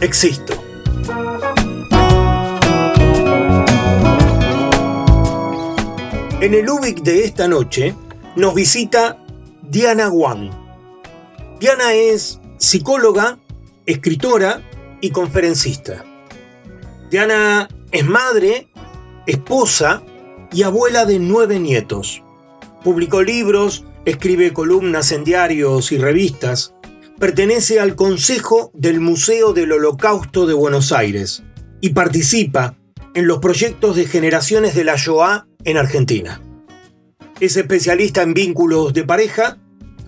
existo. 0.00 0.54
En 6.40 6.54
el 6.54 6.70
UBIC 6.70 7.02
de 7.02 7.24
esta 7.24 7.48
noche 7.48 7.94
nos 8.36 8.54
visita 8.54 9.18
Diana 9.62 10.08
Wang. 10.08 10.50
Diana 11.58 11.92
es 11.94 12.40
psicóloga, 12.58 13.38
escritora 13.86 14.62
y 15.00 15.10
conferencista. 15.10 16.04
Diana 17.10 17.68
es 17.90 18.06
madre, 18.06 18.68
esposa 19.26 20.02
y 20.52 20.62
abuela 20.62 21.06
de 21.06 21.18
nueve 21.18 21.58
nietos. 21.58 22.22
Publicó 22.84 23.22
libros, 23.22 23.84
escribe 24.04 24.52
columnas 24.52 25.10
en 25.10 25.24
diarios 25.24 25.90
y 25.90 25.98
revistas. 25.98 26.74
Pertenece 27.22 27.78
al 27.78 27.94
Consejo 27.94 28.72
del 28.74 28.98
Museo 28.98 29.52
del 29.52 29.70
Holocausto 29.70 30.44
de 30.44 30.54
Buenos 30.54 30.90
Aires 30.90 31.44
y 31.80 31.90
participa 31.90 32.76
en 33.14 33.28
los 33.28 33.38
proyectos 33.38 33.94
de 33.94 34.06
generaciones 34.06 34.74
de 34.74 34.82
la 34.82 34.96
Shoah 34.96 35.46
en 35.62 35.76
Argentina. 35.76 36.42
Es 37.38 37.56
especialista 37.56 38.22
en 38.22 38.34
vínculos 38.34 38.92
de 38.92 39.04
pareja, 39.04 39.58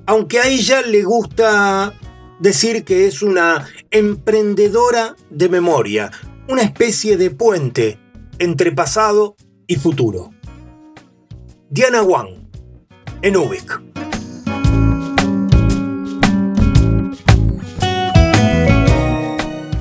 aunque 0.06 0.40
a 0.40 0.48
ella 0.48 0.82
le 0.82 1.04
gusta 1.04 1.94
decir 2.40 2.82
que 2.82 3.06
es 3.06 3.22
una 3.22 3.64
emprendedora 3.92 5.14
de 5.30 5.48
memoria, 5.48 6.10
una 6.48 6.62
especie 6.62 7.16
de 7.16 7.30
puente 7.30 8.00
entre 8.40 8.72
pasado 8.72 9.36
y 9.68 9.76
futuro. 9.76 10.30
Diana 11.70 12.02
Wang, 12.02 12.50
en 13.22 13.36
Ubik. 13.36 14.03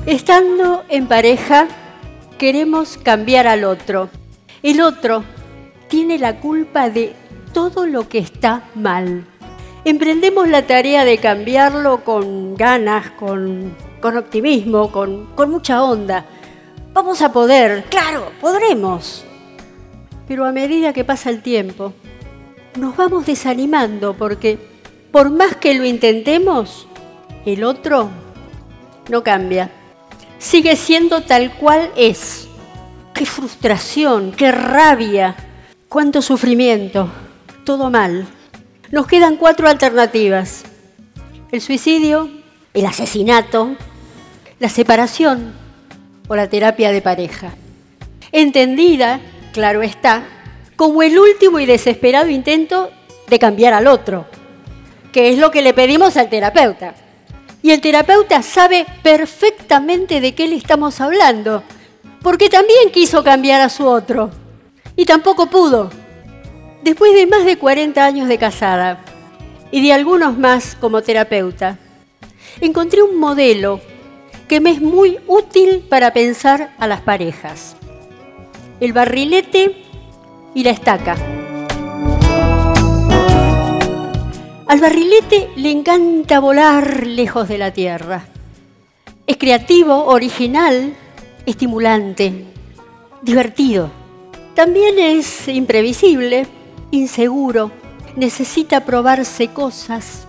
Estando 0.06 0.84
en 0.90 1.06
pareja, 1.06 1.66
queremos 2.36 2.98
cambiar 2.98 3.46
al 3.46 3.64
otro. 3.64 4.10
El 4.62 4.82
otro 4.82 5.24
tiene 5.88 6.18
la 6.18 6.40
culpa 6.40 6.90
de 6.90 7.14
todo 7.54 7.86
lo 7.86 8.06
que 8.06 8.18
está 8.18 8.64
mal. 8.74 9.24
Emprendemos 9.86 10.46
la 10.46 10.66
tarea 10.66 11.06
de 11.06 11.16
cambiarlo 11.16 12.04
con 12.04 12.54
ganas, 12.54 13.12
con, 13.12 13.74
con 14.02 14.18
optimismo, 14.18 14.92
con, 14.92 15.34
con 15.34 15.50
mucha 15.50 15.82
onda. 15.82 16.26
Vamos 16.92 17.22
a 17.22 17.32
poder, 17.32 17.84
claro, 17.84 18.30
podremos. 18.42 19.24
Pero 20.28 20.44
a 20.44 20.52
medida 20.52 20.92
que 20.92 21.04
pasa 21.04 21.30
el 21.30 21.40
tiempo, 21.40 21.94
nos 22.78 22.94
vamos 22.94 23.24
desanimando 23.24 24.12
porque 24.12 24.58
por 25.10 25.30
más 25.30 25.56
que 25.56 25.72
lo 25.72 25.86
intentemos, 25.86 26.86
el 27.46 27.64
otro 27.64 28.10
no 29.08 29.24
cambia. 29.24 29.70
Sigue 30.44 30.76
siendo 30.76 31.22
tal 31.22 31.56
cual 31.56 31.90
es. 31.96 32.48
Qué 33.14 33.24
frustración, 33.24 34.30
qué 34.30 34.52
rabia, 34.52 35.34
cuánto 35.88 36.20
sufrimiento. 36.20 37.08
Todo 37.64 37.88
mal. 37.88 38.26
Nos 38.90 39.06
quedan 39.06 39.38
cuatro 39.38 39.70
alternativas. 39.70 40.64
El 41.50 41.62
suicidio, 41.62 42.28
el 42.74 42.84
asesinato, 42.84 43.74
la 44.58 44.68
separación 44.68 45.54
o 46.28 46.36
la 46.36 46.46
terapia 46.46 46.92
de 46.92 47.00
pareja. 47.00 47.54
Entendida, 48.30 49.20
claro 49.54 49.80
está, 49.80 50.24
como 50.76 51.02
el 51.02 51.18
último 51.18 51.58
y 51.58 51.64
desesperado 51.64 52.28
intento 52.28 52.90
de 53.28 53.38
cambiar 53.38 53.72
al 53.72 53.86
otro, 53.86 54.26
que 55.10 55.30
es 55.30 55.38
lo 55.38 55.50
que 55.50 55.62
le 55.62 55.72
pedimos 55.72 56.18
al 56.18 56.28
terapeuta. 56.28 56.96
Y 57.64 57.70
el 57.70 57.80
terapeuta 57.80 58.42
sabe 58.42 58.84
perfectamente 59.02 60.20
de 60.20 60.34
qué 60.34 60.46
le 60.48 60.56
estamos 60.56 61.00
hablando, 61.00 61.62
porque 62.20 62.50
también 62.50 62.90
quiso 62.92 63.24
cambiar 63.24 63.62
a 63.62 63.70
su 63.70 63.86
otro, 63.86 64.30
y 64.96 65.06
tampoco 65.06 65.46
pudo. 65.46 65.88
Después 66.82 67.14
de 67.14 67.26
más 67.26 67.46
de 67.46 67.56
40 67.56 68.04
años 68.04 68.28
de 68.28 68.36
casada 68.36 69.02
y 69.70 69.82
de 69.82 69.94
algunos 69.94 70.36
más 70.36 70.76
como 70.78 71.00
terapeuta, 71.00 71.78
encontré 72.60 73.00
un 73.02 73.18
modelo 73.18 73.80
que 74.46 74.60
me 74.60 74.72
es 74.72 74.82
muy 74.82 75.18
útil 75.26 75.86
para 75.88 76.12
pensar 76.12 76.74
a 76.78 76.86
las 76.86 77.00
parejas. 77.00 77.76
El 78.78 78.92
barrilete 78.92 79.74
y 80.54 80.64
la 80.64 80.70
estaca. 80.70 81.16
Al 84.66 84.80
barrilete 84.80 85.50
le 85.56 85.70
encanta 85.70 86.40
volar 86.40 87.06
lejos 87.06 87.48
de 87.48 87.58
la 87.58 87.72
tierra. 87.72 88.24
Es 89.26 89.36
creativo, 89.36 90.06
original, 90.06 90.94
estimulante, 91.44 92.46
divertido. 93.20 93.90
También 94.54 94.98
es 94.98 95.48
imprevisible, 95.48 96.46
inseguro, 96.90 97.72
necesita 98.16 98.86
probarse 98.86 99.48
cosas, 99.48 100.26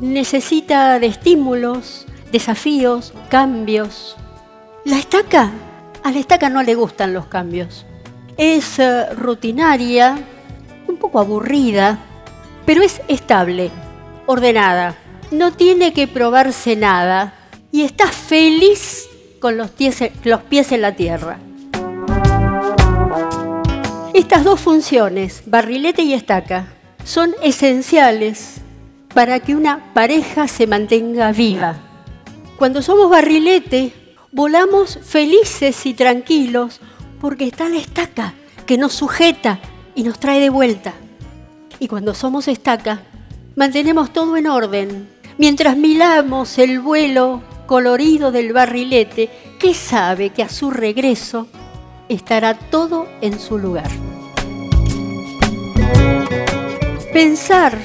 necesita 0.00 0.98
de 0.98 1.06
estímulos, 1.06 2.06
desafíos, 2.32 3.12
cambios. 3.28 4.16
La 4.84 4.98
estaca, 4.98 5.52
a 6.02 6.10
la 6.10 6.18
estaca 6.18 6.48
no 6.48 6.64
le 6.64 6.74
gustan 6.74 7.14
los 7.14 7.26
cambios. 7.26 7.86
Es 8.36 8.80
eh, 8.80 9.14
rutinaria, 9.14 10.18
un 10.88 10.96
poco 10.96 11.20
aburrida, 11.20 11.98
pero 12.64 12.82
es 12.82 13.00
estable, 13.08 13.70
ordenada, 14.26 14.96
no 15.30 15.52
tiene 15.52 15.92
que 15.92 16.06
probarse 16.06 16.76
nada 16.76 17.34
y 17.72 17.82
está 17.82 18.06
feliz 18.08 19.08
con 19.40 19.56
los 19.56 19.70
pies, 19.70 20.00
en 20.72 20.82
la 20.82 20.94
tierra. 20.94 21.38
Estas 24.14 24.44
dos 24.44 24.60
funciones, 24.60 25.42
barrilete 25.46 26.02
y 26.02 26.12
estaca, 26.12 26.66
son 27.04 27.34
esenciales 27.42 28.60
para 29.14 29.40
que 29.40 29.56
una 29.56 29.92
pareja 29.94 30.46
se 30.46 30.66
mantenga 30.66 31.32
viva. 31.32 31.76
Cuando 32.56 32.82
somos 32.82 33.10
barrilete, 33.10 33.92
volamos 34.30 34.98
felices 35.02 35.86
y 35.86 35.94
tranquilos 35.94 36.80
porque 37.20 37.46
está 37.46 37.68
la 37.68 37.78
estaca 37.78 38.34
que 38.66 38.78
nos 38.78 38.92
sujeta 38.92 39.58
y 39.94 40.04
nos 40.04 40.20
trae 40.20 40.40
de 40.40 40.50
vuelta. 40.50 40.94
Y 41.82 41.88
cuando 41.88 42.14
somos 42.14 42.46
estaca, 42.46 43.02
mantenemos 43.56 44.12
todo 44.12 44.36
en 44.36 44.46
orden, 44.46 45.08
mientras 45.36 45.76
milamos 45.76 46.56
el 46.58 46.78
vuelo 46.78 47.42
colorido 47.66 48.30
del 48.30 48.52
barrilete 48.52 49.28
que 49.58 49.74
sabe 49.74 50.30
que 50.30 50.44
a 50.44 50.48
su 50.48 50.70
regreso 50.70 51.48
estará 52.08 52.54
todo 52.54 53.08
en 53.20 53.40
su 53.40 53.58
lugar. 53.58 53.90
Pensar, 57.12 57.76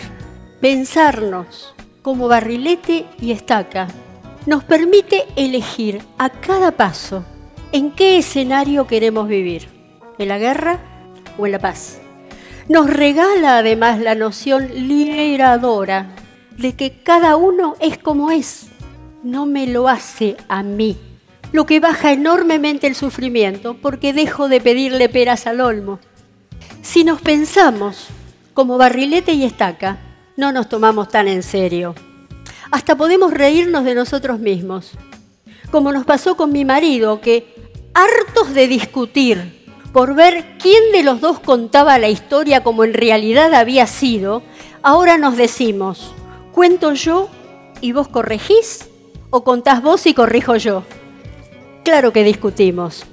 pensarnos 0.61 1.73
como 2.03 2.27
barrilete 2.27 3.07
y 3.19 3.31
estaca 3.31 3.87
nos 4.45 4.63
permite 4.63 5.25
elegir 5.35 6.03
a 6.19 6.29
cada 6.29 6.69
paso 6.69 7.25
en 7.71 7.89
qué 7.93 8.19
escenario 8.19 8.85
queremos 8.85 9.27
vivir, 9.27 9.67
en 10.19 10.27
la 10.27 10.37
guerra 10.37 10.81
o 11.39 11.47
en 11.47 11.53
la 11.53 11.57
paz. 11.59 12.01
Nos 12.69 12.89
regala 12.89 13.59
además 13.59 14.01
la 14.01 14.13
noción 14.13 14.67
liberadora 14.73 16.09
de 16.57 16.75
que 16.75 17.01
cada 17.01 17.37
uno 17.37 17.75
es 17.79 17.97
como 17.97 18.29
es, 18.29 18.67
no 19.23 19.45
me 19.45 19.67
lo 19.67 19.87
hace 19.87 20.35
a 20.49 20.63
mí, 20.63 20.97
lo 21.53 21.65
que 21.65 21.79
baja 21.79 22.11
enormemente 22.11 22.85
el 22.85 22.95
sufrimiento 22.95 23.77
porque 23.81 24.11
dejo 24.11 24.49
de 24.49 24.59
pedirle 24.59 25.07
peras 25.07 25.47
al 25.47 25.61
olmo. 25.61 25.99
Si 26.81 27.05
nos 27.05 27.21
pensamos 27.21 28.07
como 28.53 28.77
barrilete 28.77 29.31
y 29.31 29.45
estaca, 29.45 29.99
no 30.35 30.51
nos 30.51 30.67
tomamos 30.67 31.07
tan 31.07 31.29
en 31.29 31.43
serio. 31.43 31.95
Hasta 32.69 32.97
podemos 32.97 33.33
reírnos 33.33 33.85
de 33.85 33.95
nosotros 33.95 34.39
mismos, 34.39 34.91
como 35.71 35.93
nos 35.93 36.05
pasó 36.05 36.35
con 36.35 36.51
mi 36.51 36.65
marido, 36.65 37.21
que 37.21 37.55
hartos 37.93 38.53
de 38.53 38.67
discutir 38.67 39.56
por 39.93 40.15
ver 40.15 40.45
quién 40.59 40.91
de 40.91 41.03
los 41.03 41.21
dos 41.21 41.39
contaba 41.39 41.97
la 41.97 42.09
historia 42.09 42.63
como 42.63 42.83
en 42.83 42.93
realidad 42.93 43.53
había 43.53 43.87
sido, 43.87 44.43
ahora 44.81 45.17
nos 45.17 45.37
decimos, 45.37 46.13
¿cuento 46.51 46.93
yo 46.93 47.29
y 47.81 47.91
vos 47.91 48.07
corregís? 48.07 48.89
¿O 49.29 49.43
contás 49.43 49.81
vos 49.81 50.05
y 50.05 50.13
corrijo 50.13 50.55
yo? 50.55 50.83
Claro 51.83 52.13
que 52.13 52.23
discutimos, 52.23 53.05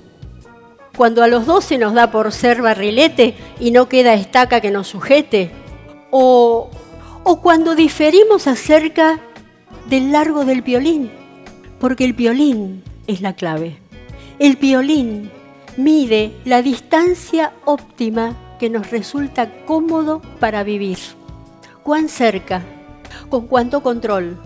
cuando 0.96 1.22
a 1.22 1.28
los 1.28 1.46
dos 1.46 1.64
se 1.64 1.78
nos 1.78 1.94
da 1.94 2.10
por 2.10 2.32
ser 2.32 2.62
barrilete 2.62 3.34
y 3.60 3.70
no 3.70 3.88
queda 3.88 4.14
estaca 4.14 4.60
que 4.60 4.70
nos 4.70 4.88
sujete, 4.88 5.50
o, 6.10 6.70
o 7.24 7.40
cuando 7.40 7.74
diferimos 7.74 8.46
acerca 8.46 9.20
del 9.86 10.12
largo 10.12 10.44
del 10.44 10.62
violín, 10.62 11.10
porque 11.80 12.04
el 12.04 12.12
violín 12.12 12.82
es 13.06 13.20
la 13.20 13.34
clave. 13.34 13.78
El 14.38 14.56
violín 14.56 15.30
mide 15.76 16.32
la 16.44 16.62
distancia 16.62 17.52
óptima 17.64 18.36
que 18.58 18.70
nos 18.70 18.90
resulta 18.90 19.64
cómodo 19.64 20.22
para 20.40 20.62
vivir. 20.62 20.98
¿Cuán 21.82 22.08
cerca? 22.08 22.62
¿Con 23.28 23.46
cuánto 23.46 23.82
control? 23.82 24.38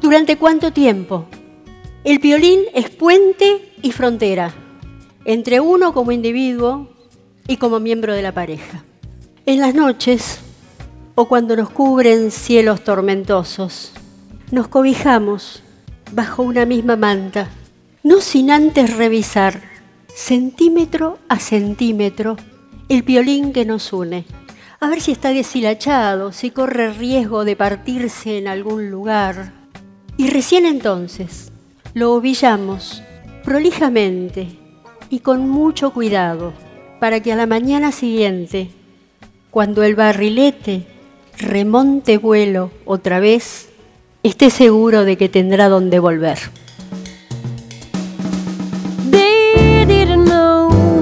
¿Durante 0.00 0.36
cuánto 0.36 0.72
tiempo? 0.72 1.26
El 2.04 2.18
violín 2.18 2.60
es 2.74 2.90
puente 2.90 3.72
y 3.82 3.92
frontera 3.92 4.54
entre 5.26 5.58
uno 5.58 5.92
como 5.92 6.12
individuo 6.12 6.88
y 7.48 7.56
como 7.56 7.80
miembro 7.80 8.14
de 8.14 8.22
la 8.22 8.32
pareja. 8.32 8.84
En 9.44 9.60
las 9.60 9.74
noches 9.74 10.38
o 11.16 11.26
cuando 11.26 11.56
nos 11.56 11.70
cubren 11.70 12.30
cielos 12.30 12.84
tormentosos, 12.84 13.92
nos 14.52 14.68
cobijamos 14.68 15.62
bajo 16.12 16.42
una 16.42 16.64
misma 16.64 16.94
manta, 16.94 17.48
no 18.04 18.20
sin 18.20 18.52
antes 18.52 18.96
revisar 18.96 19.75
centímetro 20.16 21.18
a 21.28 21.38
centímetro 21.38 22.36
el 22.88 23.02
violín 23.02 23.52
que 23.52 23.66
nos 23.66 23.92
une, 23.92 24.24
a 24.80 24.88
ver 24.88 25.02
si 25.02 25.12
está 25.12 25.28
deshilachado, 25.28 26.32
si 26.32 26.50
corre 26.50 26.90
riesgo 26.90 27.44
de 27.44 27.54
partirse 27.54 28.38
en 28.38 28.48
algún 28.48 28.90
lugar. 28.90 29.52
Y 30.16 30.30
recién 30.30 30.64
entonces 30.64 31.52
lo 31.92 32.14
ovillamos 32.14 33.02
prolijamente 33.44 34.58
y 35.10 35.18
con 35.18 35.50
mucho 35.50 35.92
cuidado 35.92 36.54
para 36.98 37.20
que 37.20 37.32
a 37.32 37.36
la 37.36 37.46
mañana 37.46 37.92
siguiente, 37.92 38.70
cuando 39.50 39.82
el 39.82 39.96
barrilete 39.96 40.86
remonte 41.36 42.16
vuelo 42.16 42.70
otra 42.86 43.20
vez, 43.20 43.68
esté 44.22 44.48
seguro 44.48 45.04
de 45.04 45.18
que 45.18 45.28
tendrá 45.28 45.68
donde 45.68 45.98
volver. 45.98 46.38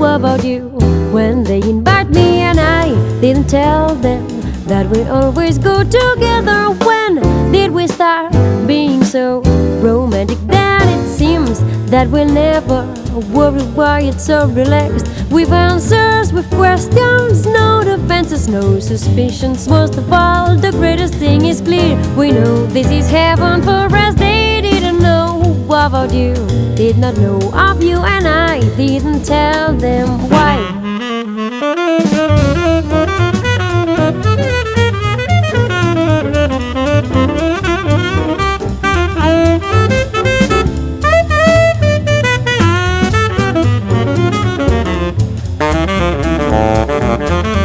About 0.05 0.44
you 0.44 0.68
when 1.12 1.44
they 1.44 1.61
invite 1.62 2.11
me 2.11 2.40
and 2.40 2.61
I 2.61 2.88
didn't 3.20 3.48
tell 3.48 3.94
them 3.94 4.26
that 4.66 4.88
we 4.88 5.02
always 5.05 5.59
go 5.59 5.82
together 5.82 6.70
when 6.84 7.52
did 7.52 7.70
we 7.70 7.86
start 7.86 8.32
being 8.66 9.05
so 9.05 9.40
romantic 9.82 10.38
that 10.46 10.84
it 10.86 11.09
seems 11.09 11.61
that 11.90 12.09
we'll 12.09 12.28
never 12.28 12.86
worry 13.32 13.62
why 13.74 14.00
it's 14.00 14.24
so 14.24 14.48
relaxed. 14.48 15.07
With 15.30 15.50
answers, 15.52 16.32
with 16.32 16.48
questions, 16.50 17.46
no 17.46 17.82
defenses, 17.84 18.48
no 18.48 18.80
suspicions. 18.80 19.68
Most 19.68 19.96
of 19.96 20.12
all, 20.12 20.57
the 20.57 20.72
greatest 20.72 21.14
thing 21.14 21.44
is 21.44 21.61
clear. 21.61 21.96
We 22.16 22.32
know 22.32 22.66
this 22.66 22.90
is 22.90 23.09
heaven 23.09 23.62
for 23.62 23.94
us. 23.96 24.14
About 25.75 26.14
you, 26.14 26.35
did 26.77 26.99
not 26.99 27.16
know 27.18 27.39
of 27.53 27.83
you, 27.83 27.99
and 27.99 28.27
I 28.27 28.61
didn't 28.77 29.25
tell 29.25 29.75
them 29.75 30.31
why. 30.31 30.85
They 47.16 47.64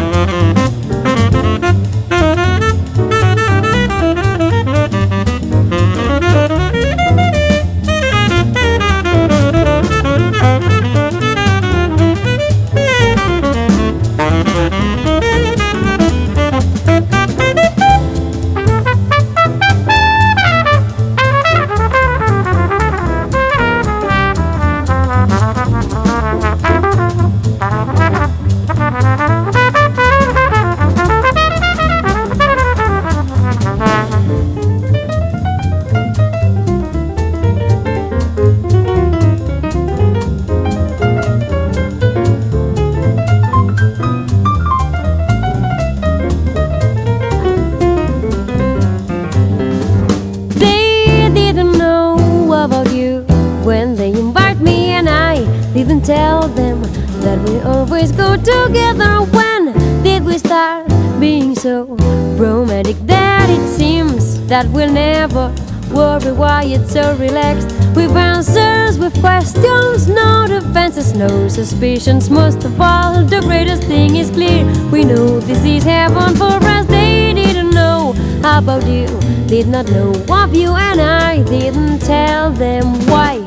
no 70.99 71.47
suspicions. 71.47 72.29
Most 72.29 72.65
of 72.65 72.79
all, 72.81 73.23
the 73.23 73.39
greatest 73.41 73.83
thing 73.83 74.17
is 74.17 74.29
clear. 74.29 74.65
We 74.91 75.05
know 75.05 75.39
this 75.39 75.63
is 75.63 75.83
heaven 75.83 76.35
for 76.35 76.59
us. 76.75 76.85
They 76.87 77.33
didn't 77.33 77.71
know 77.71 78.13
about 78.39 78.85
you, 78.85 79.07
did 79.47 79.67
not 79.67 79.89
know 79.89 80.11
of 80.29 80.53
you, 80.53 80.71
and 80.75 80.99
I 80.99 81.41
didn't 81.43 81.99
tell 81.99 82.51
them 82.51 82.85
why. 83.07 83.38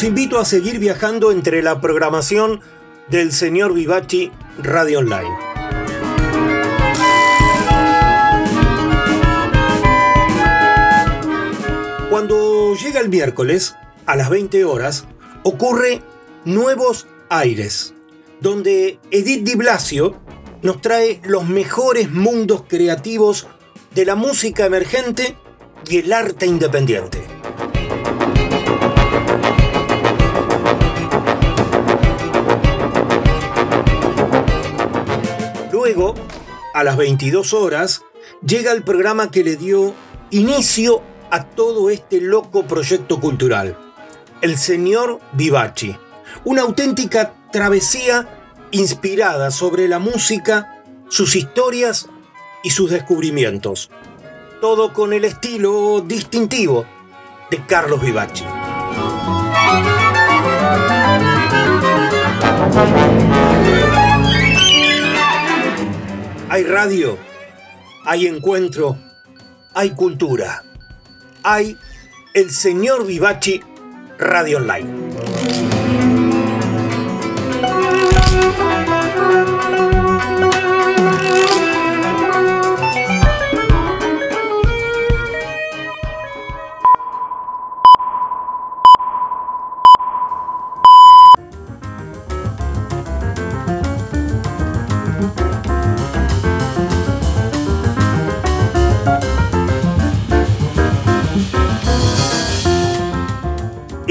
Los 0.00 0.08
invito 0.08 0.38
a 0.38 0.46
seguir 0.46 0.78
viajando 0.78 1.30
entre 1.30 1.60
la 1.60 1.78
programación 1.82 2.62
del 3.10 3.32
señor 3.32 3.74
Vivachi 3.74 4.32
Radio 4.62 5.00
Online. 5.00 5.28
Cuando 12.08 12.74
llega 12.76 13.00
el 13.00 13.10
miércoles, 13.10 13.76
a 14.06 14.16
las 14.16 14.30
20 14.30 14.64
horas, 14.64 15.04
ocurre 15.42 16.00
Nuevos 16.46 17.06
Aires, 17.28 17.92
donde 18.40 18.98
Edith 19.10 19.44
Di 19.44 19.54
Blasio 19.54 20.18
nos 20.62 20.80
trae 20.80 21.20
los 21.24 21.46
mejores 21.46 22.10
mundos 22.10 22.64
creativos 22.66 23.48
de 23.94 24.06
la 24.06 24.14
música 24.14 24.64
emergente 24.64 25.36
y 25.86 25.98
el 25.98 26.10
arte 26.14 26.46
independiente. 26.46 27.40
A 36.80 36.84
las 36.84 36.96
22 36.96 37.52
horas, 37.52 38.02
llega 38.42 38.72
el 38.72 38.82
programa 38.82 39.30
que 39.30 39.44
le 39.44 39.56
dio 39.56 39.92
inicio 40.30 41.02
a 41.30 41.44
todo 41.44 41.90
este 41.90 42.22
loco 42.22 42.66
proyecto 42.66 43.20
cultural, 43.20 43.76
El 44.40 44.56
Señor 44.56 45.20
Vivaci, 45.32 45.94
una 46.44 46.62
auténtica 46.62 47.34
travesía 47.52 48.26
inspirada 48.70 49.50
sobre 49.50 49.88
la 49.88 49.98
música, 49.98 50.82
sus 51.10 51.36
historias 51.36 52.08
y 52.62 52.70
sus 52.70 52.90
descubrimientos. 52.90 53.90
Todo 54.62 54.94
con 54.94 55.12
el 55.12 55.26
estilo 55.26 56.00
distintivo 56.00 56.86
de 57.50 57.66
Carlos 57.66 58.00
Vivaci. 58.00 58.44
Hay 66.52 66.64
radio, 66.64 67.16
hay 68.04 68.26
encuentro, 68.26 68.98
hay 69.72 69.90
cultura, 69.90 70.64
hay 71.44 71.78
el 72.34 72.50
señor 72.50 73.06
Vivachi 73.06 73.60
Radio 74.18 74.58
Online. 74.58 75.69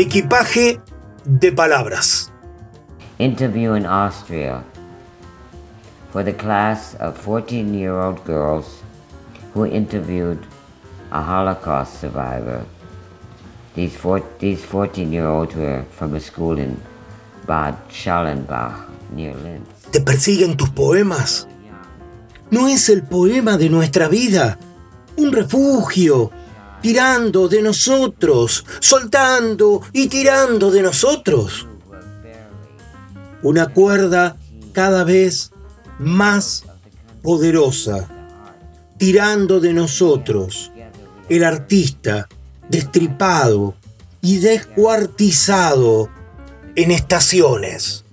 Equipaje 0.10 0.82
de 1.24 1.51
palabras. 1.51 2.32
interview 3.20 3.76
in 3.76 3.86
Austria 3.86 4.64
for 6.10 6.24
the 6.24 6.34
class 6.34 6.95
of 6.95 7.16
14 7.16 7.76
year 7.76 7.93
old 7.93 8.26
girls 8.26 8.82
who 9.53 9.68
interviewed 9.68 10.39
a 11.12 11.22
Holocaust 11.22 12.01
survivor. 12.01 12.66
These, 13.76 13.95
four, 13.97 14.24
these 14.39 14.66
14 14.66 15.14
year 15.14 15.28
olds 15.28 15.53
were 15.53 15.86
from 15.91 16.16
a 16.16 16.20
school 16.20 16.57
in 16.57 16.82
Bad 17.45 17.76
Schallenbach 17.91 18.89
near 19.14 19.36
Linz. 19.36 19.68
¿Te 19.91 20.01
persiguen 20.01 20.57
tus 20.57 20.72
poemas? 20.72 21.47
¿No 22.49 22.68
es 22.68 22.89
el 22.89 23.03
poema 23.03 23.57
de 23.57 23.70
nuestra 23.70 24.07
vida? 24.07 24.57
Un 25.18 25.32
refugio, 25.32 26.32
tirando 26.82 27.47
de 27.47 27.61
nosotros, 27.61 28.65
soltando 28.80 29.82
y 29.93 30.07
tirando 30.07 30.71
de 30.71 30.82
nosotros. 30.82 31.67
Una 33.41 33.67
cuerda 33.67 34.36
cada 34.73 35.03
vez 35.03 35.51
más 35.99 36.65
poderosa, 37.21 38.07
tirando 38.97 39.59
de 39.59 39.73
nosotros. 39.73 40.71
El 41.30 41.43
artista 41.43 42.27
destripado 42.69 43.75
y 44.21 44.38
descuartizado 44.38 46.09
en 46.75 46.91
estaciones, 46.91 48.05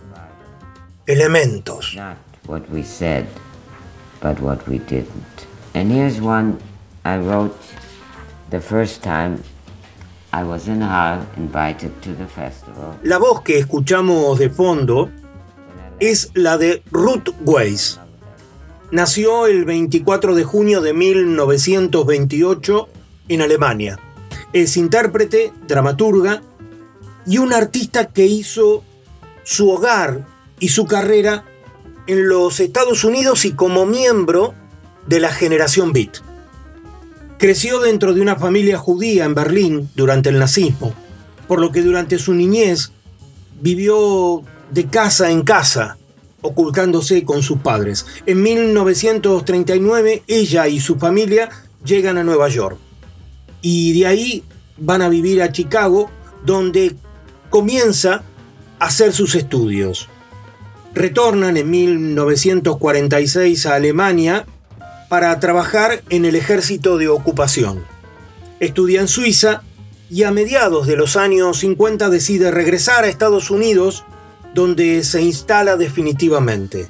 elementos. 1.06 1.96
What 2.46 2.62
we 2.70 2.82
said, 2.84 3.26
but 4.22 4.40
what 4.40 4.66
we 4.68 4.78
didn't. 4.78 5.46
And 5.74 5.90
here's 5.90 6.20
one 6.20 6.58
I 7.04 7.18
wrote 7.18 7.56
La 13.02 13.18
voz 13.18 13.42
que 13.42 13.58
escuchamos 13.58 14.38
de 14.38 14.50
fondo 14.50 15.10
es 15.98 16.30
la 16.34 16.56
de 16.58 16.82
Ruth 16.90 17.30
Weiss. 17.44 17.98
Nació 18.92 19.46
el 19.46 19.64
24 19.64 20.34
de 20.34 20.44
junio 20.44 20.80
de 20.80 20.92
1928 20.92 22.88
en 23.28 23.42
Alemania. 23.42 23.98
Es 24.52 24.76
intérprete, 24.76 25.52
dramaturga 25.66 26.42
y 27.26 27.38
un 27.38 27.52
artista 27.52 28.06
que 28.06 28.26
hizo 28.26 28.84
su 29.42 29.70
hogar 29.70 30.24
y 30.60 30.68
su 30.68 30.86
carrera 30.86 31.44
en 32.06 32.28
los 32.28 32.60
Estados 32.60 33.02
Unidos 33.02 33.44
y 33.44 33.54
como 33.54 33.86
miembro 33.86 34.54
de 35.06 35.18
la 35.18 35.30
generación 35.30 35.92
Beat. 35.92 36.25
Creció 37.38 37.80
dentro 37.80 38.14
de 38.14 38.22
una 38.22 38.36
familia 38.36 38.78
judía 38.78 39.26
en 39.26 39.34
Berlín 39.34 39.90
durante 39.94 40.30
el 40.30 40.38
nazismo, 40.38 40.94
por 41.46 41.60
lo 41.60 41.70
que 41.70 41.82
durante 41.82 42.18
su 42.18 42.32
niñez 42.32 42.92
vivió 43.60 44.42
de 44.70 44.86
casa 44.86 45.30
en 45.30 45.42
casa, 45.42 45.98
ocultándose 46.40 47.24
con 47.24 47.42
sus 47.42 47.58
padres. 47.58 48.06
En 48.24 48.42
1939 48.42 50.22
ella 50.26 50.66
y 50.66 50.80
su 50.80 50.96
familia 50.96 51.50
llegan 51.84 52.16
a 52.16 52.24
Nueva 52.24 52.48
York 52.48 52.78
y 53.60 53.98
de 53.98 54.06
ahí 54.06 54.42
van 54.78 55.02
a 55.02 55.10
vivir 55.10 55.42
a 55.42 55.52
Chicago, 55.52 56.10
donde 56.42 56.96
comienza 57.50 58.22
a 58.78 58.86
hacer 58.86 59.12
sus 59.12 59.34
estudios. 59.34 60.08
Retornan 60.94 61.58
en 61.58 61.68
1946 61.68 63.66
a 63.66 63.74
Alemania 63.74 64.46
para 65.08 65.38
trabajar 65.40 66.02
en 66.10 66.24
el 66.24 66.34
ejército 66.34 66.98
de 66.98 67.08
ocupación. 67.08 67.84
Estudia 68.60 69.00
en 69.00 69.08
Suiza 69.08 69.62
y 70.10 70.22
a 70.22 70.30
mediados 70.30 70.86
de 70.86 70.96
los 70.96 71.16
años 71.16 71.58
50 71.58 72.08
decide 72.10 72.50
regresar 72.50 73.04
a 73.04 73.08
Estados 73.08 73.50
Unidos 73.50 74.04
donde 74.54 75.04
se 75.04 75.22
instala 75.22 75.76
definitivamente. 75.76 76.88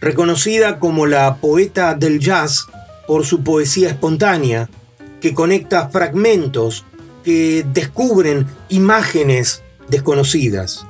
Reconocida 0.00 0.78
como 0.78 1.06
la 1.06 1.36
poeta 1.36 1.94
del 1.94 2.18
jazz 2.18 2.66
por 3.06 3.26
su 3.26 3.44
poesía 3.44 3.88
espontánea, 3.90 4.68
que 5.20 5.34
conecta 5.34 5.88
fragmentos 5.88 6.84
que 7.22 7.64
descubren 7.72 8.46
imágenes 8.68 9.62
desconocidas. 9.88 10.86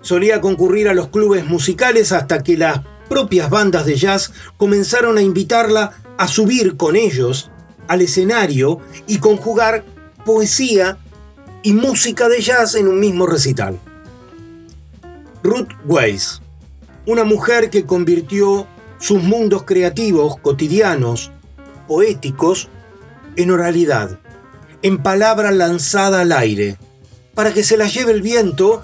Solía 0.00 0.40
concurrir 0.40 0.88
a 0.88 0.94
los 0.94 1.08
clubes 1.08 1.44
musicales 1.44 2.12
hasta 2.12 2.42
que 2.42 2.56
las 2.56 2.80
propias 3.08 3.50
bandas 3.50 3.86
de 3.86 3.96
jazz 3.96 4.32
comenzaron 4.56 5.18
a 5.18 5.22
invitarla 5.22 5.92
a 6.18 6.28
subir 6.28 6.76
con 6.76 6.96
ellos 6.96 7.50
al 7.88 8.02
escenario 8.02 8.80
y 9.06 9.18
conjugar 9.18 9.84
poesía 10.24 10.98
y 11.62 11.72
música 11.72 12.28
de 12.28 12.40
jazz 12.40 12.74
en 12.74 12.88
un 12.88 13.00
mismo 13.00 13.26
recital. 13.26 13.78
Ruth 15.42 15.72
Weiss, 15.84 16.40
una 17.06 17.24
mujer 17.24 17.70
que 17.70 17.84
convirtió 17.84 18.66
sus 18.98 19.22
mundos 19.22 19.64
creativos, 19.64 20.38
cotidianos, 20.40 21.30
poéticos, 21.86 22.68
en 23.36 23.50
oralidad, 23.50 24.18
en 24.82 25.02
palabra 25.02 25.50
lanzada 25.50 26.20
al 26.20 26.32
aire, 26.32 26.78
para 27.34 27.52
que 27.52 27.62
se 27.62 27.76
la 27.76 27.86
lleve 27.86 28.12
el 28.12 28.22
viento 28.22 28.82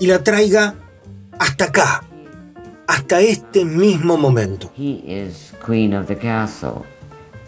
y 0.00 0.06
la 0.06 0.22
traiga 0.22 0.74
hasta 1.38 1.66
acá, 1.66 2.04
hasta 2.92 3.20
este 3.20 3.64
mismo 3.64 4.18
momento. 4.18 4.70
He 4.76 5.02
is 5.06 5.54
queen 5.64 5.94
of 5.94 6.06
the 6.08 6.16
castle. 6.16 6.84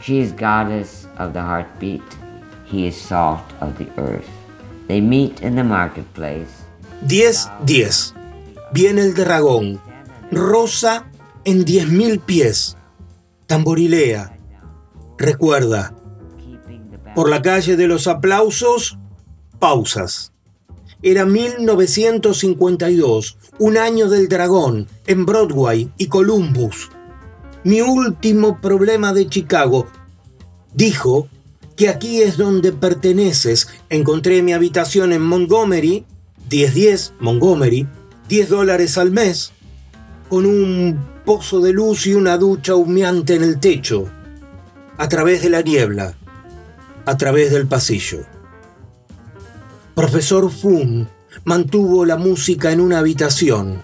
She 0.00 0.20
is 0.20 0.32
goddess 0.32 1.06
of 1.18 1.34
the 1.34 1.40
heartbeat. 1.40 2.02
He 2.64 2.86
is 2.86 2.96
salt 2.96 3.44
of 3.60 3.76
the 3.76 3.88
earth. 3.98 4.28
They 4.88 5.02
meet 5.02 5.42
in 5.42 5.54
the 5.56 5.62
marketplace. 5.62 6.48
10-10. 7.06 8.14
Viene 8.72 9.02
el 9.02 9.14
dragón. 9.14 9.80
Rosa 10.32 11.04
en 11.44 11.66
10.000 11.66 12.20
pies. 12.20 12.76
Tamborilea. 13.46 14.38
Recuerda. 15.18 15.94
Por 17.14 17.28
la 17.28 17.42
calle 17.42 17.76
de 17.76 17.86
los 17.86 18.06
aplausos, 18.06 18.98
pausas. 19.58 20.33
Era 21.06 21.26
1952, 21.26 23.36
un 23.58 23.76
año 23.76 24.08
del 24.08 24.26
dragón, 24.26 24.88
en 25.06 25.26
Broadway 25.26 25.90
y 25.98 26.06
Columbus. 26.06 26.88
Mi 27.62 27.82
último 27.82 28.58
problema 28.62 29.12
de 29.12 29.28
Chicago. 29.28 29.86
Dijo 30.72 31.28
que 31.76 31.90
aquí 31.90 32.22
es 32.22 32.38
donde 32.38 32.72
perteneces. 32.72 33.68
Encontré 33.90 34.40
mi 34.40 34.54
habitación 34.54 35.12
en 35.12 35.20
Montgomery, 35.20 36.06
1010 36.50 37.12
Montgomery, 37.20 37.86
10 38.30 38.48
dólares 38.48 38.96
al 38.96 39.10
mes, 39.10 39.52
con 40.30 40.46
un 40.46 41.04
pozo 41.26 41.60
de 41.60 41.74
luz 41.74 42.06
y 42.06 42.14
una 42.14 42.38
ducha 42.38 42.76
humeante 42.76 43.34
en 43.34 43.42
el 43.42 43.60
techo, 43.60 44.08
a 44.96 45.06
través 45.10 45.42
de 45.42 45.50
la 45.50 45.60
niebla, 45.60 46.16
a 47.04 47.16
través 47.18 47.52
del 47.52 47.66
pasillo. 47.66 48.24
Profesor 49.94 50.50
Fun 50.50 51.08
mantuvo 51.44 52.04
la 52.04 52.16
música 52.16 52.72
en 52.72 52.80
una 52.80 52.98
habitación, 52.98 53.80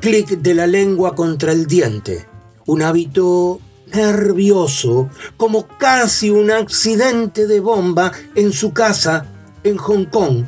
clic 0.00 0.28
de 0.38 0.54
la 0.54 0.66
lengua 0.66 1.14
contra 1.14 1.52
el 1.52 1.66
diente, 1.66 2.26
un 2.64 2.80
hábito 2.80 3.60
nervioso, 3.92 5.10
como 5.36 5.68
casi 5.68 6.30
un 6.30 6.50
accidente 6.50 7.46
de 7.46 7.60
bomba 7.60 8.10
en 8.34 8.52
su 8.52 8.72
casa 8.72 9.26
en 9.62 9.76
Hong 9.76 10.06
Kong. 10.06 10.44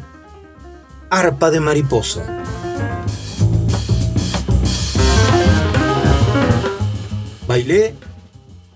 Arpa 1.11 1.51
de 1.51 1.61
mariposa. 1.61 2.25
Bailé, 7.47 7.95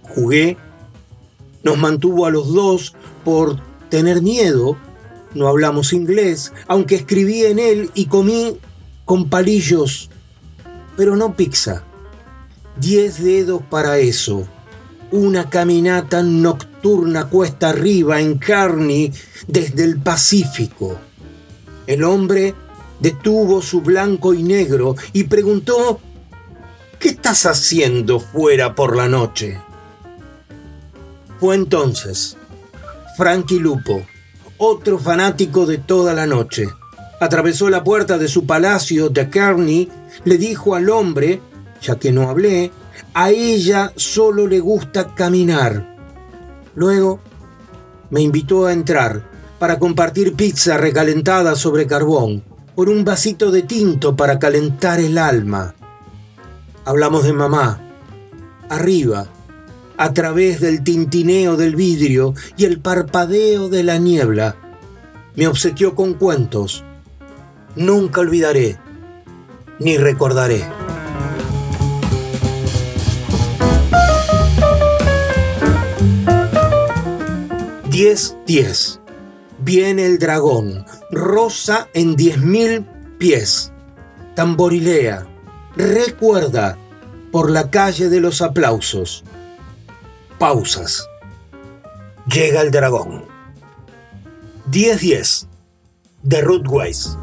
jugué, 0.03 0.59
nos 1.63 1.79
mantuvo 1.79 2.27
a 2.27 2.31
los 2.31 2.53
dos 2.53 2.95
por 3.25 3.59
tener 3.89 4.21
miedo, 4.21 4.77
no 5.37 5.49
hablamos 5.49 5.93
inglés, 5.93 6.53
aunque 6.67 6.97
escribí 6.97 7.45
en 7.45 7.59
él 7.59 7.91
y 7.95 8.07
comí 8.07 8.59
con 9.05 9.29
palillos, 9.29 10.11
pero 10.97 11.17
no 11.17 11.37
pizza. 11.37 11.85
Diez 12.79 13.23
dedos 13.23 13.63
para 13.71 13.99
eso 13.99 14.49
una 15.11 15.49
caminata 15.49 16.23
nocturna 16.23 17.29
cuesta 17.29 17.71
arriba 17.71 18.21
en 18.21 18.39
Kearney 18.39 19.13
desde 19.47 19.85
el 19.85 20.01
Pacífico. 20.01 20.99
El 21.87 22.03
hombre 22.05 22.55
detuvo 23.01 23.63
su 23.63 23.83
blanco 23.83 24.35
y 24.35 24.43
negro 24.43 24.97
y 25.13 25.25
preguntó, 25.25 26.01
¿qué 26.99 27.11
estás 27.11 27.47
haciendo 27.47 28.19
fuera 28.19 28.75
por 28.75 28.97
la 28.97 29.09
noche? 29.09 29.61
Fue 31.39 31.55
entonces 31.55 32.37
Frankie 33.17 33.61
Lupo, 33.61 34.05
otro 34.59 34.99
fanático 34.99 35.67
de 35.67 35.79
toda 35.79 36.15
la 36.15 36.27
noche. 36.27 36.69
Atravesó 37.21 37.71
la 37.71 37.83
puerta 37.83 38.19
de 38.19 38.29
su 38.29 38.47
palacio 38.47 39.09
de 39.09 39.31
Kearney, 39.31 39.89
le 40.25 40.39
dijo 40.39 40.75
al 40.75 40.91
hombre, 40.91 41.41
ya 41.81 41.97
que 41.97 42.13
no 42.13 42.29
hablé, 42.29 42.73
a 43.15 43.31
ella 43.31 43.93
solo 43.97 44.47
le 44.47 44.61
gusta 44.61 45.15
caminar. 45.15 45.97
Luego 46.75 47.21
me 48.11 48.21
invitó 48.21 48.67
a 48.67 48.73
entrar 48.73 49.23
para 49.59 49.79
compartir 49.79 50.35
pizza 50.35 50.77
recalentada 50.77 51.55
sobre 51.55 51.87
carbón, 51.87 52.45
por 52.75 52.91
un 52.91 53.05
vasito 53.05 53.51
de 53.51 53.63
tinto 53.63 54.17
para 54.17 54.39
calentar 54.39 55.01
el 55.01 55.17
alma. 55.17 55.75
Hablamos 56.85 57.25
de 57.25 57.33
mamá, 57.33 57.81
arriba, 58.69 59.27
a 59.99 60.13
través 60.13 60.61
del 60.61 60.83
tintineo 60.83 61.57
del 61.57 61.77
vidrio 61.77 62.35
y 62.57 62.65
el 62.65 62.81
parpadeo 62.81 63.69
de 63.69 63.83
la 63.83 63.99
niebla. 63.99 64.57
Me 65.35 65.47
obsequió 65.47 65.95
con 65.95 66.15
cuentos. 66.15 66.85
Nunca 67.75 68.21
olvidaré, 68.21 68.79
ni 69.79 69.99
recordaré. 69.99 70.65
10-10. 77.97 79.01
Viene 79.59 80.05
el 80.05 80.19
dragón, 80.19 80.85
rosa 81.11 81.89
en 81.95 82.15
10.000 82.15 83.17
pies. 83.17 83.73
Tamborilea, 84.35 85.27
recuerda, 85.77 86.77
por 87.33 87.51
la 87.51 87.71
calle 87.71 88.11
de 88.11 88.21
los 88.21 88.43
aplausos. 88.43 89.25
Pausas. 90.39 91.09
Llega 92.27 92.61
el 92.61 92.71
dragón. 92.71 93.25
10-10. 94.71 95.47
De 96.23 96.41
Rootways. 96.41 97.17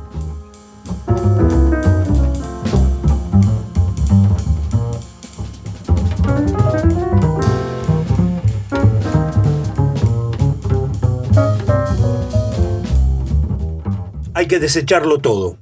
hay 14.43 14.47
que 14.47 14.59
desecharlo 14.59 15.19
todo. 15.19 15.57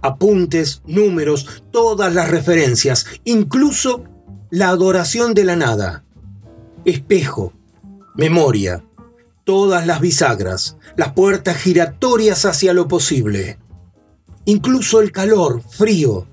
Apuntes, 0.00 0.82
números, 0.86 1.62
todas 1.70 2.14
las 2.14 2.30
referencias, 2.30 3.06
incluso 3.24 4.04
la 4.50 4.68
adoración 4.68 5.34
de 5.34 5.44
la 5.44 5.56
nada. 5.56 6.03
Espejo, 6.84 7.52
memoria, 8.14 8.84
todas 9.44 9.86
las 9.86 10.00
bisagras, 10.00 10.76
las 10.96 11.12
puertas 11.12 11.56
giratorias 11.56 12.44
hacia 12.44 12.72
lo 12.72 12.88
posible. 12.88 13.58
Incluso 14.44 15.00
el 15.00 15.12
calor, 15.12 15.62
frío, 15.62 16.26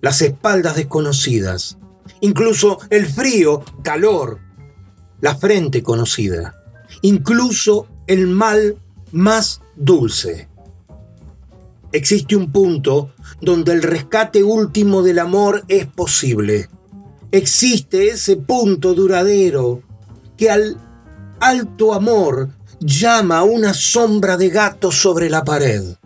las 0.00 0.22
espaldas 0.22 0.76
desconocidas. 0.76 1.78
Incluso 2.20 2.78
el 2.90 3.06
frío, 3.06 3.62
calor, 3.82 4.40
la 5.20 5.34
frente 5.34 5.82
conocida. 5.82 6.54
Incluso 7.02 7.86
el 8.06 8.26
mal 8.26 8.78
más 9.12 9.60
dulce 9.76 10.48
existe 11.94 12.34
un 12.34 12.50
punto 12.50 13.12
donde 13.40 13.72
el 13.72 13.82
rescate 13.82 14.42
último 14.42 15.02
del 15.02 15.20
amor 15.20 15.64
es 15.68 15.86
posible. 15.86 16.68
Existe 17.34 18.10
ese 18.10 18.36
punto 18.36 18.94
duradero 18.94 19.82
que 20.36 20.52
al 20.52 20.76
alto 21.40 21.92
amor 21.92 22.50
llama 22.78 23.42
una 23.42 23.74
sombra 23.74 24.36
de 24.36 24.50
gato 24.50 24.92
sobre 24.92 25.28
la 25.28 25.42
pared. 25.42 25.96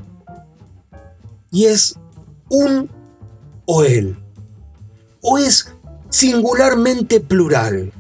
Y 1.50 1.66
es 1.66 1.96
un 2.48 2.90
o 3.66 3.84
él. 3.84 4.16
O 5.20 5.36
es 5.36 5.70
singularmente 6.08 7.20
plural. 7.20 7.92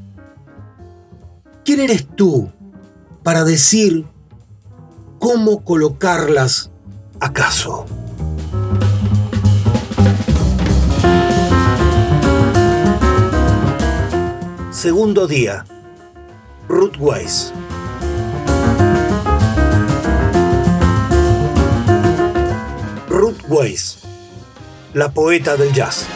¿Quién 1.66 1.80
eres 1.80 2.06
tú 2.16 2.50
para 3.22 3.44
decir 3.44 4.06
cómo 5.18 5.64
colocarlas 5.64 6.70
acaso? 7.20 7.84
Segundo 14.78 15.26
día. 15.26 15.64
Ruth 16.68 16.98
Weiss. 17.00 17.52
Ruth 23.08 23.40
Weiss, 23.48 23.98
la 24.94 25.10
poeta 25.10 25.56
del 25.56 25.72
jazz. 25.72 26.06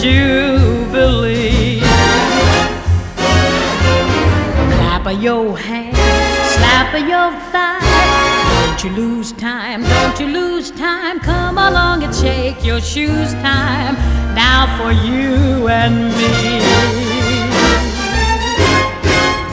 Jubilee. 0.00 1.80
Clap 4.78 5.06
of 5.06 5.22
your 5.22 5.58
hands, 5.58 5.98
slap 6.54 6.94
of 6.94 7.06
your 7.06 7.30
thigh. 7.52 7.80
Don't 8.64 8.82
you 8.82 8.90
lose 8.96 9.32
time, 9.32 9.82
don't 9.82 10.18
you 10.18 10.28
lose 10.28 10.70
time. 10.70 11.20
Come 11.20 11.58
along 11.58 12.02
and 12.02 12.14
shake 12.14 12.64
your 12.64 12.80
shoes 12.80 13.34
time. 13.44 13.94
Now 14.34 14.74
for 14.78 14.90
you 14.90 15.68
and 15.68 16.08
me. 16.16 16.62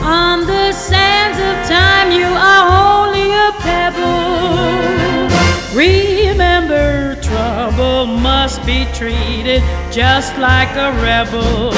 On 0.02 0.46
the 0.46 0.72
sands 0.72 1.38
of 1.38 1.68
time, 1.68 2.10
you 2.10 2.24
are 2.24 3.04
only 3.04 3.32
a 3.32 3.52
pebble. 3.60 4.48
Remember, 5.76 7.16
trouble 7.20 8.06
must 8.06 8.64
be 8.64 8.86
treated 8.94 9.62
just 9.98 10.38
like 10.38 10.70
a 10.76 10.92
rebel. 11.02 11.72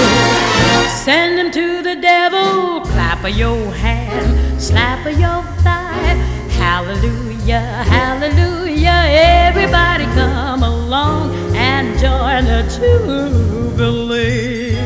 Send 0.89 1.39
him 1.39 1.51
to 1.51 1.81
the 1.83 1.97
devil, 1.97 2.83
clap 2.83 3.25
of 3.25 3.31
your 3.35 3.73
hand, 3.73 4.61
slap 4.61 5.07
of 5.07 5.19
your 5.19 5.43
thigh. 5.65 6.19
Hallelujah, 6.61 7.83
hallelujah, 7.97 9.05
everybody 9.49 10.05
come 10.05 10.63
along 10.63 11.35
and 11.57 11.99
join 11.99 12.45
the 12.45 12.63
Jubilee. 13.79 14.77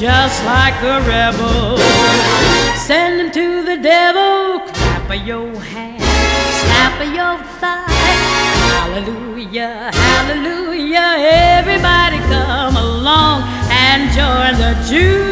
Just 0.00 0.42
like 0.46 0.72
a 0.82 0.98
rebel. 1.06 1.76
Send 2.74 3.20
him 3.20 3.30
to 3.32 3.62
the 3.66 3.76
devil, 3.82 4.60
clap 4.60 5.10
of 5.10 5.26
your 5.26 5.54
hand, 5.60 6.00
slap 6.62 6.98
of 7.02 7.14
your 7.14 7.36
thigh. 7.60 7.84
Hallelujah, 8.72 9.90
hallelujah, 9.92 11.16
everybody 11.18 12.16
come 12.32 12.76
along 12.78 13.42
and 13.70 14.10
join 14.16 14.54
the 14.56 14.72
Jubilee. 14.88 15.29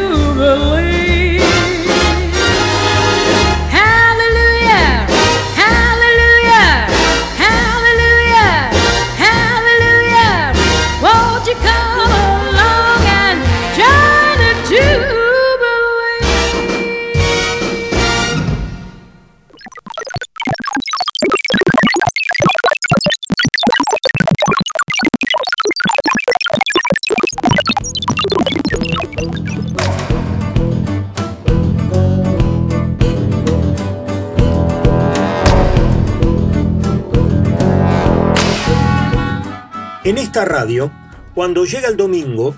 En 40.09 40.17
esta 40.17 40.43
radio, 40.43 40.91
cuando 41.35 41.65
llega 41.65 41.87
el 41.87 41.95
domingo, 41.95 42.55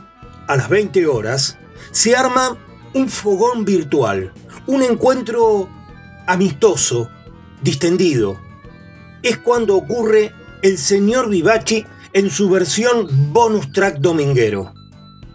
a 0.47 0.55
las 0.55 0.69
20 0.69 1.05
horas, 1.07 1.57
se 1.91 2.15
arma 2.15 2.57
un 2.93 3.09
fogón 3.09 3.65
virtual, 3.65 4.31
un 4.67 4.83
encuentro 4.83 5.67
amistoso, 6.27 7.09
distendido. 7.61 8.39
Es 9.21 9.37
cuando 9.37 9.75
ocurre 9.75 10.31
el 10.61 10.77
señor 10.77 11.27
Vivachi 11.27 11.85
en 12.13 12.29
su 12.29 12.49
versión 12.49 13.33
bonus 13.33 13.69
track 13.73 13.97
dominguero. 13.97 14.73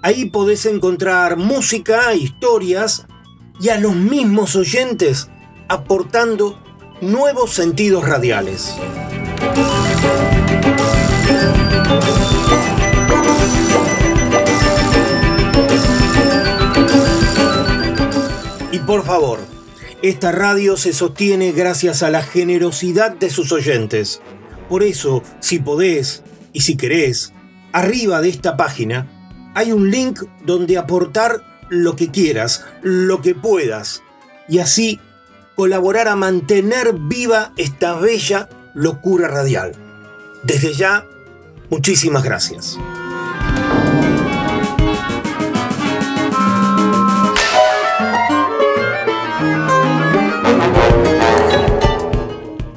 Ahí 0.01 0.31
podés 0.31 0.65
encontrar 0.65 1.37
música, 1.37 2.15
historias 2.15 3.07
y 3.61 3.69
a 3.69 3.79
los 3.79 3.95
mismos 3.95 4.57
oyentes 4.57 5.29
aportando 5.69 6.59
nuevos 7.03 7.51
sentidos 7.51 8.09
radiales. 8.09 8.75
Y 18.73 18.79
por 18.81 19.05
favor, 19.05 19.41
esta 20.03 20.33
radio 20.33 20.77
se 20.77 20.93
sostiene 20.93 21.53
gracias 21.53 22.03
a 22.03 22.11
la 22.11 22.23
generosidad 22.23 23.17
de 23.17 23.31
sus 23.31 23.53
oyentes. 23.53 24.21
Por 24.69 24.83
eso, 24.83 25.23
si 25.41 25.59
podés 25.59 26.23
y 26.53 26.61
si 26.61 26.77
querés, 26.77 27.33
arriba 27.73 28.21
de 28.21 28.29
esta 28.29 28.57
página 28.57 29.07
hay 29.55 29.73
un 29.73 29.91
link 29.91 30.23
donde 30.45 30.77
aportar 30.77 31.43
lo 31.71 31.97
que 31.97 32.11
quieras, 32.11 32.65
lo 32.83 33.23
que 33.23 33.35
puedas, 33.35 34.03
y 34.49 34.59
así 34.59 35.01
colaborar 35.55 36.09
a 36.09 36.17
mantener 36.17 36.93
viva 36.93 37.53
esta 37.57 37.95
bella 37.95 38.49
locura 38.75 39.29
radial. 39.29 39.73
Desde 40.45 40.75
ya, 40.75 41.07
muchísimas 41.71 42.23
gracias. 42.23 42.79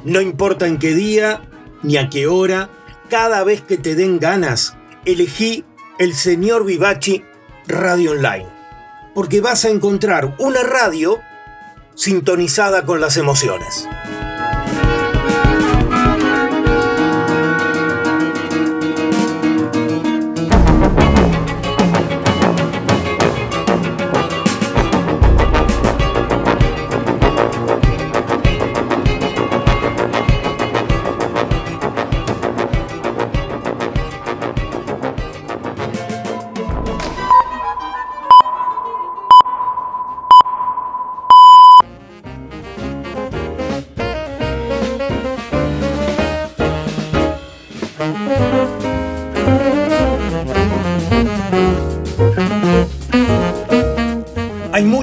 No 0.04 0.20
importa 0.20 0.66
en 0.66 0.78
qué 0.78 0.94
día 0.94 1.42
ni 1.82 1.96
a 1.96 2.10
qué 2.10 2.26
hora, 2.26 2.68
cada 3.08 3.44
vez 3.44 3.62
que 3.62 3.78
te 3.78 3.94
den 3.94 4.18
ganas, 4.18 4.76
elegí 5.04 5.64
el 5.98 6.14
señor 6.14 6.64
Vivachi 6.64 7.24
Radio 7.68 8.12
Online. 8.12 8.46
Porque 9.14 9.40
vas 9.40 9.64
a 9.64 9.68
encontrar 9.68 10.34
una 10.38 10.62
radio 10.62 11.20
sintonizada 11.94 12.84
con 12.84 13.00
las 13.00 13.16
emociones. 13.16 13.88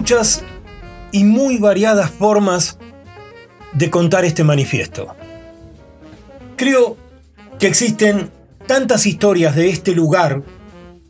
Muchas 0.07 0.41
y 1.11 1.25
muy 1.25 1.57
variadas 1.57 2.09
formas 2.11 2.77
de 3.73 3.89
contar 3.89 4.23
este 4.23 4.45
manifiesto. 4.45 5.13
Creo 6.55 6.95
que 7.59 7.67
existen 7.67 8.31
tantas 8.67 9.05
historias 9.05 9.53
de 9.57 9.69
este 9.69 9.91
lugar 9.91 10.43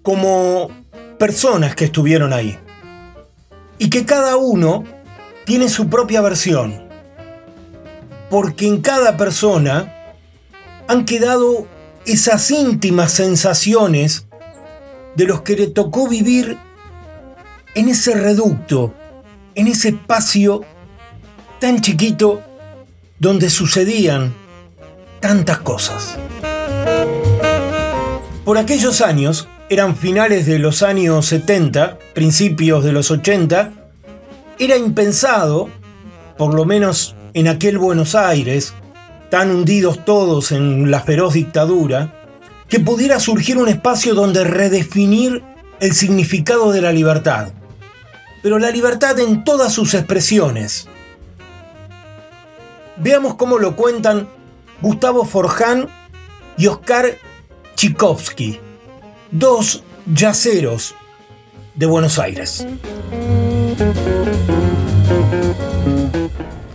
como 0.02 0.72
personas 1.20 1.76
que 1.76 1.86
estuvieron 1.86 2.34
ahí. 2.34 2.58
Y 3.78 3.92
que 3.92 4.04
cada 4.04 4.36
uno 4.36 4.84
tiene 5.46 5.70
su 5.70 5.90
propia 5.90 6.22
versión. 6.22 6.90
Porque 8.32 8.66
en 8.66 8.82
cada 8.82 9.16
persona 9.16 9.94
han 10.88 11.06
quedado 11.06 11.68
esas 12.08 12.50
íntimas 12.50 13.12
sensaciones 13.12 14.26
de 15.16 15.26
los 15.26 15.42
que 15.42 15.56
le 15.56 15.68
tocó 15.68 16.08
vivir 16.08 16.58
en 17.78 17.90
ese 17.90 18.16
reducto, 18.16 18.92
en 19.54 19.68
ese 19.68 19.90
espacio 19.90 20.62
tan 21.60 21.80
chiquito 21.80 22.42
donde 23.20 23.52
sucedían 23.52 24.34
tantas 25.20 25.60
cosas. 25.60 26.18
Por 28.44 28.58
aquellos 28.58 29.02
años, 29.02 29.48
eran 29.70 29.96
finales 29.96 30.48
de 30.48 30.58
los 30.58 30.82
años 30.82 31.28
70, 31.28 32.00
principios 32.16 32.84
de 32.84 32.94
los 32.94 33.12
80, 33.12 33.74
era 34.58 34.76
impensado, 34.76 35.70
por 36.36 36.56
lo 36.56 36.66
menos 36.66 37.16
en 37.36 37.48
aquel 37.48 37.78
Buenos 37.78 38.16
Aires, 38.16 38.74
tan 39.30 39.52
hundidos 39.52 40.04
todos 40.04 40.52
en 40.52 40.90
la 40.90 41.02
feroz 41.02 41.36
dictadura, 41.36 42.26
que 42.70 42.80
pudiera 42.80 43.20
surgir 43.20 43.60
un 43.60 43.70
espacio 43.70 44.16
donde 44.16 44.44
redefinir 44.46 45.44
el 45.80 45.94
significado 45.94 46.72
de 46.72 46.82
la 46.82 46.92
libertad. 46.92 47.50
Pero 48.42 48.60
la 48.60 48.72
libertad 48.72 49.20
en 49.20 49.44
todas 49.44 49.74
sus 49.74 49.94
expresiones. 49.94 50.88
Veamos 52.98 53.36
cómo 53.36 53.58
lo 53.58 53.76
cuentan 53.76 54.28
Gustavo 54.82 55.26
Forján 55.26 55.88
y 56.58 56.68
Oscar 56.68 57.18
Tchaikovsky, 57.76 58.60
dos 59.32 59.84
yaceros 60.06 60.96
de 61.76 61.86
Buenos 61.86 62.18
Aires. 62.18 62.66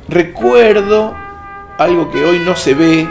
Recuerdo 0.08 1.14
algo 1.78 2.10
que 2.10 2.24
hoy 2.24 2.38
no 2.40 2.54
se 2.54 2.74
ve, 2.74 3.08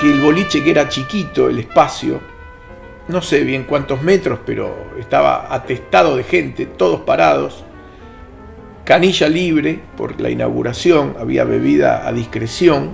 que 0.00 0.12
el 0.12 0.20
boliche 0.20 0.64
que 0.64 0.70
era 0.70 0.88
chiquito, 0.88 1.48
el 1.48 1.60
espacio, 1.60 2.20
no 3.08 3.22
sé 3.22 3.42
bien 3.42 3.64
cuántos 3.64 4.02
metros, 4.02 4.40
pero 4.44 4.92
estaba 4.98 5.52
atestado 5.54 6.16
de 6.16 6.24
gente, 6.24 6.66
todos 6.66 7.00
parados, 7.00 7.64
canilla 8.84 9.28
libre 9.28 9.80
por 9.96 10.20
la 10.20 10.30
inauguración, 10.30 11.16
había 11.18 11.44
bebida 11.44 12.06
a 12.06 12.12
discreción, 12.12 12.92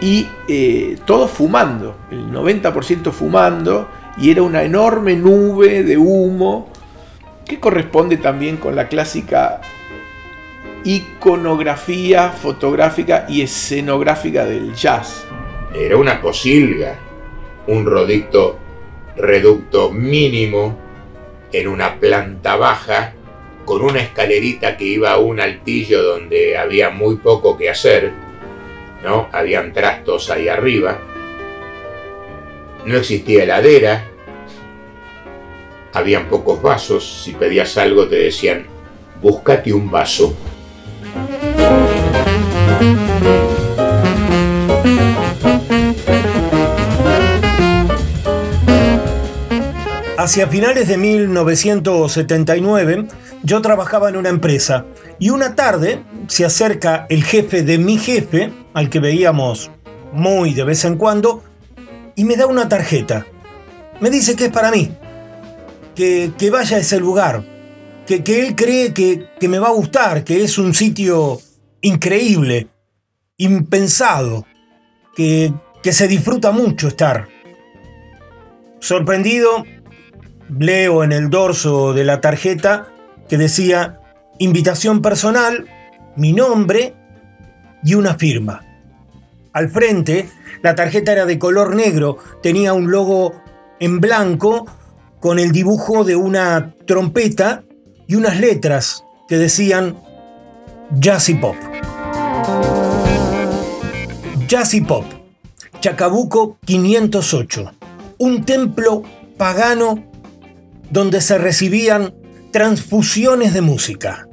y 0.00 0.28
eh, 0.48 0.98
todos 1.04 1.30
fumando, 1.30 1.96
el 2.10 2.30
90% 2.32 3.12
fumando, 3.12 3.88
y 4.18 4.30
era 4.30 4.42
una 4.42 4.62
enorme 4.62 5.14
nube 5.14 5.84
de 5.84 5.96
humo 5.96 6.68
que 7.44 7.60
corresponde 7.60 8.16
también 8.16 8.56
con 8.56 8.74
la 8.74 8.88
clásica 8.88 9.60
iconografía 10.84 12.30
fotográfica 12.30 13.26
y 13.28 13.42
escenográfica 13.42 14.44
del 14.44 14.74
jazz. 14.74 15.24
Era 15.74 15.96
una 15.96 16.20
posilga, 16.20 17.09
un 17.66 17.86
rodicto 17.86 18.58
reducto 19.16 19.90
mínimo 19.90 20.76
en 21.52 21.68
una 21.68 21.98
planta 21.98 22.56
baja 22.56 23.14
con 23.64 23.82
una 23.82 24.00
escalerita 24.00 24.76
que 24.76 24.84
iba 24.84 25.12
a 25.12 25.18
un 25.18 25.40
altillo 25.40 26.02
donde 26.02 26.56
había 26.56 26.90
muy 26.90 27.16
poco 27.16 27.56
que 27.56 27.70
hacer, 27.70 28.12
¿no? 29.04 29.28
Habían 29.32 29.72
trastos 29.72 30.30
ahí 30.30 30.48
arriba. 30.48 30.98
No 32.84 32.96
existía 32.96 33.44
heladera. 33.44 34.06
Habían 35.92 36.28
pocos 36.28 36.62
vasos. 36.62 37.22
Si 37.24 37.32
pedías 37.32 37.76
algo 37.76 38.08
te 38.08 38.16
decían, 38.16 38.66
búscate 39.20 39.72
un 39.72 39.90
vaso. 39.90 40.34
Hacia 50.20 50.46
finales 50.48 50.86
de 50.86 50.98
1979, 50.98 53.08
yo 53.42 53.62
trabajaba 53.62 54.10
en 54.10 54.16
una 54.16 54.28
empresa 54.28 54.84
y 55.18 55.30
una 55.30 55.54
tarde 55.54 56.04
se 56.26 56.44
acerca 56.44 57.06
el 57.08 57.24
jefe 57.24 57.62
de 57.62 57.78
mi 57.78 57.96
jefe, 57.96 58.52
al 58.74 58.90
que 58.90 59.00
veíamos 59.00 59.70
muy 60.12 60.52
de 60.52 60.64
vez 60.64 60.84
en 60.84 60.98
cuando, 60.98 61.42
y 62.16 62.24
me 62.24 62.36
da 62.36 62.44
una 62.44 62.68
tarjeta. 62.68 63.26
Me 64.00 64.10
dice 64.10 64.36
que 64.36 64.44
es 64.44 64.50
para 64.50 64.70
mí, 64.70 64.94
que, 65.94 66.32
que 66.36 66.50
vaya 66.50 66.76
a 66.76 66.80
ese 66.80 67.00
lugar, 67.00 67.42
que, 68.06 68.22
que 68.22 68.46
él 68.46 68.54
cree 68.54 68.92
que, 68.92 69.26
que 69.40 69.48
me 69.48 69.58
va 69.58 69.68
a 69.68 69.72
gustar, 69.72 70.22
que 70.22 70.44
es 70.44 70.58
un 70.58 70.74
sitio 70.74 71.40
increíble, 71.80 72.66
impensado, 73.38 74.44
que, 75.16 75.50
que 75.82 75.94
se 75.94 76.08
disfruta 76.08 76.50
mucho 76.50 76.88
estar. 76.88 77.26
Sorprendido, 78.80 79.64
leo 80.58 81.04
en 81.04 81.12
el 81.12 81.30
dorso 81.30 81.92
de 81.92 82.04
la 82.04 82.20
tarjeta 82.20 82.88
que 83.28 83.38
decía 83.38 84.00
invitación 84.38 85.02
personal, 85.02 85.66
mi 86.16 86.32
nombre 86.32 86.94
y 87.84 87.94
una 87.94 88.14
firma. 88.14 88.62
Al 89.52 89.68
frente, 89.68 90.28
la 90.62 90.74
tarjeta 90.74 91.12
era 91.12 91.26
de 91.26 91.38
color 91.38 91.74
negro, 91.74 92.18
tenía 92.42 92.72
un 92.72 92.90
logo 92.90 93.32
en 93.80 94.00
blanco 94.00 94.66
con 95.20 95.38
el 95.38 95.52
dibujo 95.52 96.04
de 96.04 96.16
una 96.16 96.74
trompeta 96.86 97.62
y 98.06 98.14
unas 98.14 98.40
letras 98.40 99.04
que 99.28 99.36
decían 99.36 99.96
Jazzy 100.98 101.34
Pop. 101.34 101.56
Jazzy 104.48 104.80
Pop, 104.80 105.04
Chacabuco 105.80 106.58
508, 106.64 107.72
un 108.18 108.44
templo 108.44 109.02
pagano 109.36 110.09
donde 110.90 111.20
se 111.20 111.38
recibían 111.38 112.14
transfusiones 112.52 113.54
de 113.54 113.60
música. 113.60 114.28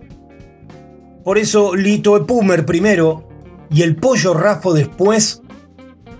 Por 1.23 1.37
eso 1.37 1.75
Lito 1.75 2.17
Epumer 2.17 2.65
primero 2.65 3.27
y 3.69 3.83
el 3.83 3.95
Pollo 3.95 4.33
Rafo 4.33 4.73
después 4.73 5.41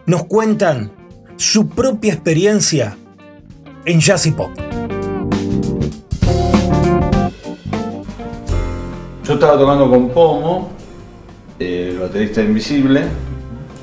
nos 0.05 0.25
cuentan 0.25 0.91
su 1.37 1.69
propia 1.69 2.13
experiencia 2.13 2.97
en 3.85 3.99
jazz 3.99 4.25
y 4.25 4.31
pop. 4.31 4.51
Yo 9.23 9.33
estaba 9.33 9.57
tocando 9.57 9.89
con 9.89 10.09
Pomo, 10.09 10.69
el 11.59 11.99
baterista 11.99 12.41
invisible, 12.41 13.03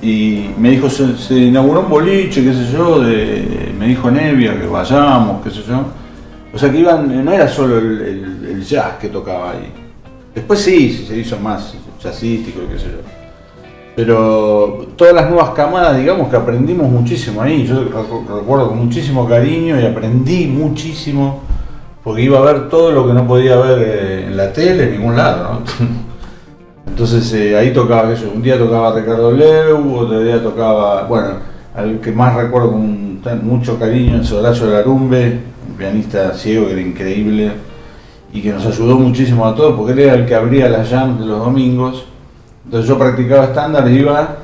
y 0.00 0.50
me 0.58 0.70
dijo, 0.70 0.88
se, 0.88 1.16
se 1.16 1.34
inauguró 1.34 1.80
un 1.80 1.90
boliche, 1.90 2.42
qué 2.44 2.52
sé 2.52 2.72
yo, 2.72 3.00
de, 3.00 3.72
me 3.78 3.88
dijo 3.88 4.10
Nevia 4.10 4.58
que 4.58 4.66
vayamos, 4.66 5.42
qué 5.42 5.50
sé 5.50 5.62
yo. 5.66 5.84
O 6.54 6.58
sea 6.58 6.70
que 6.70 6.78
iban, 6.78 7.24
no 7.24 7.32
era 7.32 7.48
solo 7.48 7.78
el, 7.78 8.64
jazz 8.64 8.96
que 9.00 9.08
tocaba 9.08 9.50
ahí. 9.50 9.72
Después 10.34 10.60
sí, 10.60 11.04
se 11.06 11.16
hizo 11.18 11.38
más 11.38 11.74
jazzístico 12.02 12.60
y 12.62 12.72
qué 12.72 12.78
sé 12.78 12.86
yo. 12.86 12.98
Pero 13.96 14.86
todas 14.96 15.14
las 15.14 15.28
nuevas 15.28 15.50
camadas, 15.50 15.98
digamos 15.98 16.28
que 16.28 16.36
aprendimos 16.36 16.88
muchísimo 16.90 17.42
ahí. 17.42 17.66
Yo 17.66 17.84
recu- 17.84 18.26
recuerdo 18.26 18.68
con 18.68 18.78
muchísimo 18.84 19.28
cariño 19.28 19.80
y 19.80 19.84
aprendí 19.84 20.46
muchísimo 20.46 21.40
porque 22.02 22.22
iba 22.22 22.38
a 22.38 22.42
ver 22.42 22.68
todo 22.68 22.90
lo 22.92 23.06
que 23.06 23.14
no 23.14 23.26
podía 23.26 23.56
ver 23.56 23.78
eh, 23.82 24.26
en 24.26 24.36
la 24.36 24.52
tele 24.52 24.84
en 24.84 24.92
ningún 24.92 25.16
lado. 25.16 25.60
Entonces 26.86 27.32
eh, 27.34 27.56
ahí 27.56 27.72
tocaba 27.72 28.12
eso. 28.12 28.30
Un 28.34 28.42
día 28.42 28.58
tocaba 28.58 28.94
Ricardo 28.98 29.32
Leu, 29.32 29.96
otro 29.96 30.20
día 30.20 30.42
tocaba, 30.42 31.04
bueno, 31.04 31.28
al 31.74 32.00
que 32.00 32.12
más 32.12 32.34
recuerdo 32.34 32.72
con 32.72 33.20
mucho 33.42 33.78
cariño 33.78 34.20
es 34.20 34.30
Horacio 34.32 34.66
Larumbe, 34.66 35.53
pianista 35.76 36.32
ciego 36.34 36.66
que 36.66 36.72
era 36.72 36.80
increíble 36.80 37.52
y 38.32 38.42
que 38.42 38.52
nos 38.52 38.66
ayudó 38.66 38.98
muchísimo 38.98 39.46
a 39.46 39.54
todos 39.54 39.76
porque 39.76 39.92
él 39.92 39.98
era 40.00 40.14
el 40.14 40.26
que 40.26 40.34
abría 40.34 40.68
las 40.68 40.88
jams 40.88 41.20
de 41.20 41.26
los 41.26 41.38
domingos. 41.38 42.06
Entonces 42.64 42.88
yo 42.88 42.98
practicaba 42.98 43.44
estándar, 43.44 43.88
iba 43.90 44.36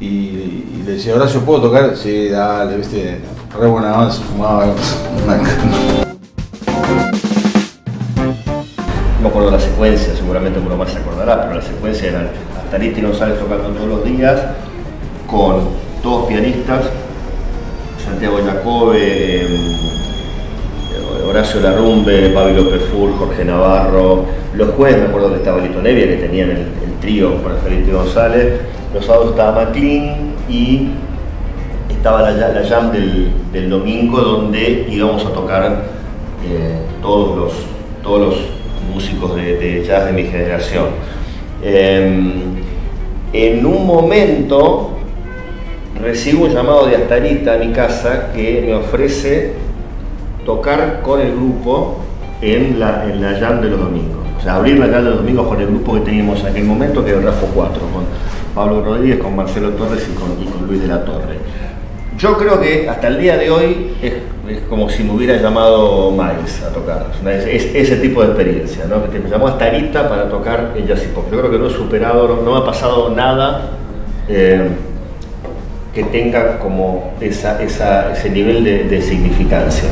y, 0.00 0.06
y 0.06 0.82
le 0.84 0.92
decía, 0.92 1.14
Horacio, 1.14 1.40
¿puedo 1.40 1.62
tocar? 1.62 1.96
Sí, 1.96 2.28
dale, 2.28 2.76
viste, 2.76 3.20
re 3.58 3.66
buena 3.68 3.98
onda, 3.98 4.10
se 4.10 4.22
fumaba 4.22 4.66
No 9.22 9.28
acuerdo 9.28 9.50
la 9.52 9.60
secuencia, 9.60 10.14
seguramente 10.14 10.58
uno 10.58 10.76
más 10.76 10.90
se 10.90 10.98
acordará, 10.98 11.42
pero 11.42 11.54
la 11.54 11.62
secuencia 11.62 12.08
era 12.10 12.30
Astaristi 12.62 13.00
González 13.00 13.38
tocando 13.38 13.70
todos 13.70 13.88
los 13.88 14.04
días 14.04 14.42
con 15.26 15.68
todos 16.02 16.26
pianistas, 16.26 16.84
Santiago 18.04 18.38
Jacobe, 18.44 18.98
eh, 19.00 20.03
Horacio 21.34 21.60
Larrumbe, 21.62 22.28
Pablo 22.28 22.62
López 22.62 22.82
Fur, 22.82 23.10
Jorge 23.18 23.44
Navarro, 23.44 24.24
los 24.54 24.70
jueves 24.76 24.98
me 25.00 25.06
acuerdo 25.06 25.30
que 25.30 25.38
estaba 25.38 25.60
Lito 25.60 25.82
Nevia, 25.82 26.06
que 26.06 26.16
tenían 26.18 26.50
el, 26.50 26.66
trío 27.00 27.42
con 27.42 27.50
Astaristi 27.50 27.90
González, 27.90 28.60
los 28.94 29.04
sábados 29.04 29.30
estaba 29.30 29.64
McLean 29.64 30.32
y 30.48 30.90
estaba 31.90 32.30
la, 32.30 32.48
la 32.50 32.64
jam 32.68 32.92
del, 32.92 33.68
domingo 33.68 34.20
donde 34.20 34.86
íbamos 34.88 35.26
a 35.26 35.32
tocar 35.32 35.82
eh, 36.46 36.78
todos, 37.02 37.36
los, 37.36 37.52
todos 38.04 38.20
los 38.20 38.36
músicos 38.94 39.34
de, 39.34 39.84
jazz 39.84 40.06
de 40.06 40.12
mi 40.12 40.22
generación. 40.22 40.84
Eh, 41.64 42.32
en 43.32 43.66
un 43.66 43.84
momento 43.84 44.90
recibo 46.00 46.44
un 46.44 46.54
llamado 46.54 46.86
de 46.86 46.94
Astarita 46.94 47.54
a 47.54 47.58
mi 47.58 47.72
casa 47.72 48.30
que 48.32 48.62
me 48.64 48.74
ofrece 48.74 49.64
tocar 50.44 51.00
con 51.02 51.20
el 51.20 51.32
grupo 51.32 51.98
en 52.40 52.78
la, 52.80 53.04
en 53.04 53.20
la 53.22 53.38
jam 53.38 53.60
de 53.60 53.68
los 53.70 53.80
domingos. 53.80 54.18
O 54.38 54.42
sea, 54.42 54.56
abrir 54.56 54.78
la 54.78 54.86
jam 54.88 55.04
de 55.04 55.10
los 55.10 55.18
domingos 55.20 55.46
con 55.48 55.60
el 55.60 55.66
grupo 55.66 55.94
que 55.94 56.00
teníamos 56.00 56.40
en 56.40 56.46
aquel 56.48 56.64
momento, 56.64 57.02
que 57.04 57.10
era 57.10 57.20
el 57.20 57.24
Rafo 57.26 57.46
4, 57.54 57.80
con 57.80 58.04
Pablo 58.54 58.84
Rodríguez, 58.84 59.18
con 59.18 59.34
Marcelo 59.36 59.70
Torres 59.70 60.06
y 60.10 60.14
con, 60.14 60.30
y 60.42 60.44
con 60.50 60.66
Luis 60.66 60.80
de 60.82 60.88
la 60.88 61.04
Torre. 61.04 61.38
Yo 62.18 62.36
creo 62.38 62.60
que 62.60 62.88
hasta 62.88 63.08
el 63.08 63.18
día 63.18 63.36
de 63.36 63.50
hoy 63.50 63.96
es, 64.00 64.12
es 64.48 64.58
como 64.68 64.88
si 64.88 65.02
me 65.02 65.12
hubiera 65.12 65.36
llamado 65.36 66.12
Miles 66.12 66.62
a 66.62 66.68
tocar. 66.72 67.06
Es, 67.26 67.44
es- 67.46 67.64
es 67.64 67.74
ese 67.74 67.96
tipo 67.96 68.20
de 68.22 68.28
experiencia, 68.28 68.84
¿no? 68.88 69.10
Que 69.10 69.18
me 69.18 69.28
llamó 69.28 69.48
Astarita 69.48 70.08
para 70.08 70.28
tocar 70.28 70.74
en 70.76 70.86
Jazz 70.86 71.00
Pop. 71.14 71.24
Yo 71.32 71.38
creo 71.40 71.50
que 71.50 71.58
no 71.58 71.66
he 71.66 71.70
superado, 71.70 72.28
no, 72.28 72.42
no 72.42 72.52
me 72.52 72.58
ha 72.58 72.64
pasado 72.64 73.10
nada 73.10 73.70
eh, 74.28 74.68
que 75.92 76.04
tenga 76.04 76.58
como 76.60 77.14
esa, 77.20 77.60
esa- 77.62 78.12
ese 78.12 78.30
nivel 78.30 78.62
de, 78.62 78.84
de 78.84 79.02
significancia. 79.02 79.88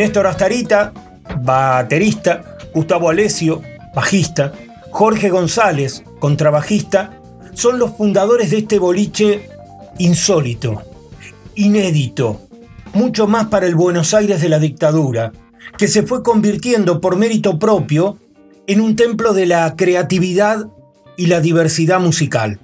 Néstor 0.00 0.26
Astarita, 0.28 0.94
baterista, 1.42 2.56
Gustavo 2.72 3.10
Alesio, 3.10 3.60
bajista, 3.94 4.50
Jorge 4.90 5.28
González, 5.28 6.04
contrabajista, 6.18 7.20
son 7.52 7.78
los 7.78 7.98
fundadores 7.98 8.50
de 8.50 8.56
este 8.60 8.78
boliche 8.78 9.50
insólito, 9.98 10.80
inédito, 11.54 12.40
mucho 12.94 13.26
más 13.26 13.48
para 13.48 13.66
el 13.66 13.74
Buenos 13.74 14.14
Aires 14.14 14.40
de 14.40 14.48
la 14.48 14.58
dictadura, 14.58 15.32
que 15.76 15.86
se 15.86 16.02
fue 16.02 16.22
convirtiendo 16.22 17.02
por 17.02 17.16
mérito 17.16 17.58
propio 17.58 18.16
en 18.66 18.80
un 18.80 18.96
templo 18.96 19.34
de 19.34 19.44
la 19.44 19.76
creatividad 19.76 20.66
y 21.18 21.26
la 21.26 21.42
diversidad 21.42 22.00
musical. 22.00 22.58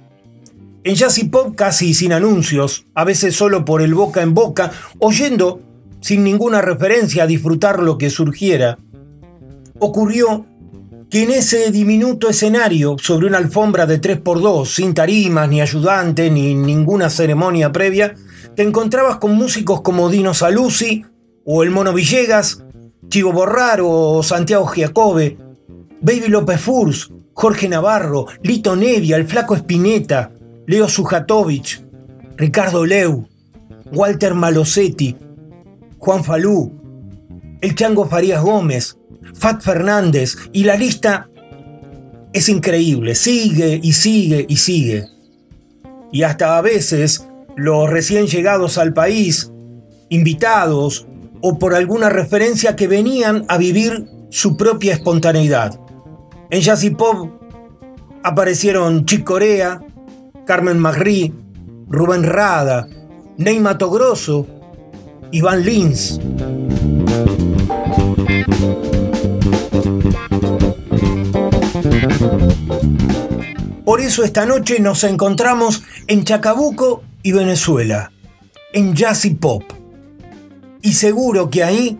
En 0.83 0.95
jazz 0.95 1.19
y 1.19 1.25
pop 1.25 1.53
casi 1.55 1.93
sin 1.93 2.13
anuncios, 2.13 2.87
a 2.95 3.03
veces 3.03 3.35
solo 3.35 3.63
por 3.63 3.83
el 3.83 3.93
boca 3.93 4.23
en 4.23 4.33
boca, 4.33 4.71
oyendo 4.97 5.66
sin 6.01 6.23
ninguna 6.23 6.61
referencia 6.61 7.23
a 7.23 7.27
disfrutar 7.27 7.81
lo 7.81 7.97
que 7.97 8.09
surgiera, 8.09 8.77
ocurrió 9.79 10.45
que 11.09 11.23
en 11.23 11.31
ese 11.31 11.71
diminuto 11.71 12.29
escenario, 12.29 12.97
sobre 12.99 13.27
una 13.27 13.37
alfombra 13.37 13.85
de 13.85 14.01
3x2, 14.01 14.65
sin 14.65 14.93
tarimas, 14.93 15.47
ni 15.47 15.61
ayudante, 15.61 16.29
ni 16.29 16.53
ninguna 16.53 17.09
ceremonia 17.09 17.71
previa, 17.71 18.13
te 18.55 18.63
encontrabas 18.63 19.17
con 19.17 19.33
músicos 19.35 19.81
como 19.81 20.09
Dino 20.09 20.33
Saluzzi, 20.33 21.05
o 21.45 21.63
el 21.63 21.71
Mono 21.71 21.93
Villegas, 21.93 22.61
Chivo 23.07 23.31
Borraro 23.31 23.89
o 23.89 24.23
Santiago 24.23 24.67
Giacobbe, 24.67 25.37
Baby 26.01 26.27
López 26.27 26.59
Furs, 26.59 27.09
Jorge 27.33 27.69
Navarro, 27.69 28.25
Lito 28.43 28.75
Nevia, 28.75 29.15
el 29.15 29.27
Flaco 29.27 29.55
Espineta, 29.55 30.31
Leo 30.65 30.89
Sujatovich, 30.89 31.83
Ricardo 32.35 32.85
Leu, 32.85 33.27
Walter 33.93 34.33
Malosetti, 34.33 35.15
Juan 35.99 36.23
Falú, 36.23 36.71
el 37.61 37.75
Chango 37.75 38.07
Farías 38.07 38.43
Gómez, 38.43 38.97
Fat 39.33 39.61
Fernández 39.61 40.35
y 40.53 40.63
la 40.63 40.75
lista 40.75 41.29
es 42.33 42.49
increíble, 42.49 43.15
sigue 43.15 43.79
y 43.81 43.93
sigue 43.93 44.45
y 44.47 44.57
sigue. 44.57 45.07
Y 46.11 46.23
hasta 46.23 46.57
a 46.57 46.61
veces 46.61 47.27
los 47.55 47.89
recién 47.89 48.27
llegados 48.27 48.77
al 48.77 48.93
país, 48.93 49.51
invitados 50.09 51.07
o 51.41 51.57
por 51.57 51.73
alguna 51.73 52.09
referencia 52.09 52.75
que 52.75 52.87
venían 52.87 53.45
a 53.49 53.57
vivir 53.57 54.07
su 54.29 54.57
propia 54.57 54.93
espontaneidad. 54.93 55.79
En 56.49 56.61
Jazz 56.61 56.85
Pop 56.97 57.31
aparecieron 58.23 59.05
Chick 59.05 59.23
Corea, 59.23 59.81
Carmen 60.45 60.79
Magri, 60.79 61.33
Rubén 61.87 62.23
Rada, 62.23 62.87
Ney 63.37 63.59
Grosso, 63.59 64.47
Iván 65.31 65.63
Lins. 65.63 66.19
Por 73.85 74.01
eso 74.01 74.23
esta 74.23 74.45
noche 74.45 74.79
nos 74.79 75.03
encontramos 75.03 75.83
en 76.07 76.23
Chacabuco 76.23 77.03
y 77.23 77.31
Venezuela, 77.31 78.11
en 78.73 78.95
Jazz 78.95 79.25
y 79.25 79.31
Pop. 79.31 79.63
Y 80.81 80.93
seguro 80.93 81.49
que 81.49 81.63
ahí, 81.63 81.99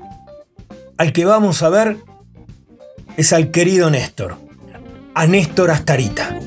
al 0.97 1.13
que 1.13 1.25
vamos 1.25 1.63
a 1.63 1.69
ver, 1.69 1.97
es 3.17 3.33
al 3.33 3.51
querido 3.51 3.89
Néstor, 3.89 4.37
a 5.13 5.27
Néstor 5.27 5.71
Astarita. 5.71 6.39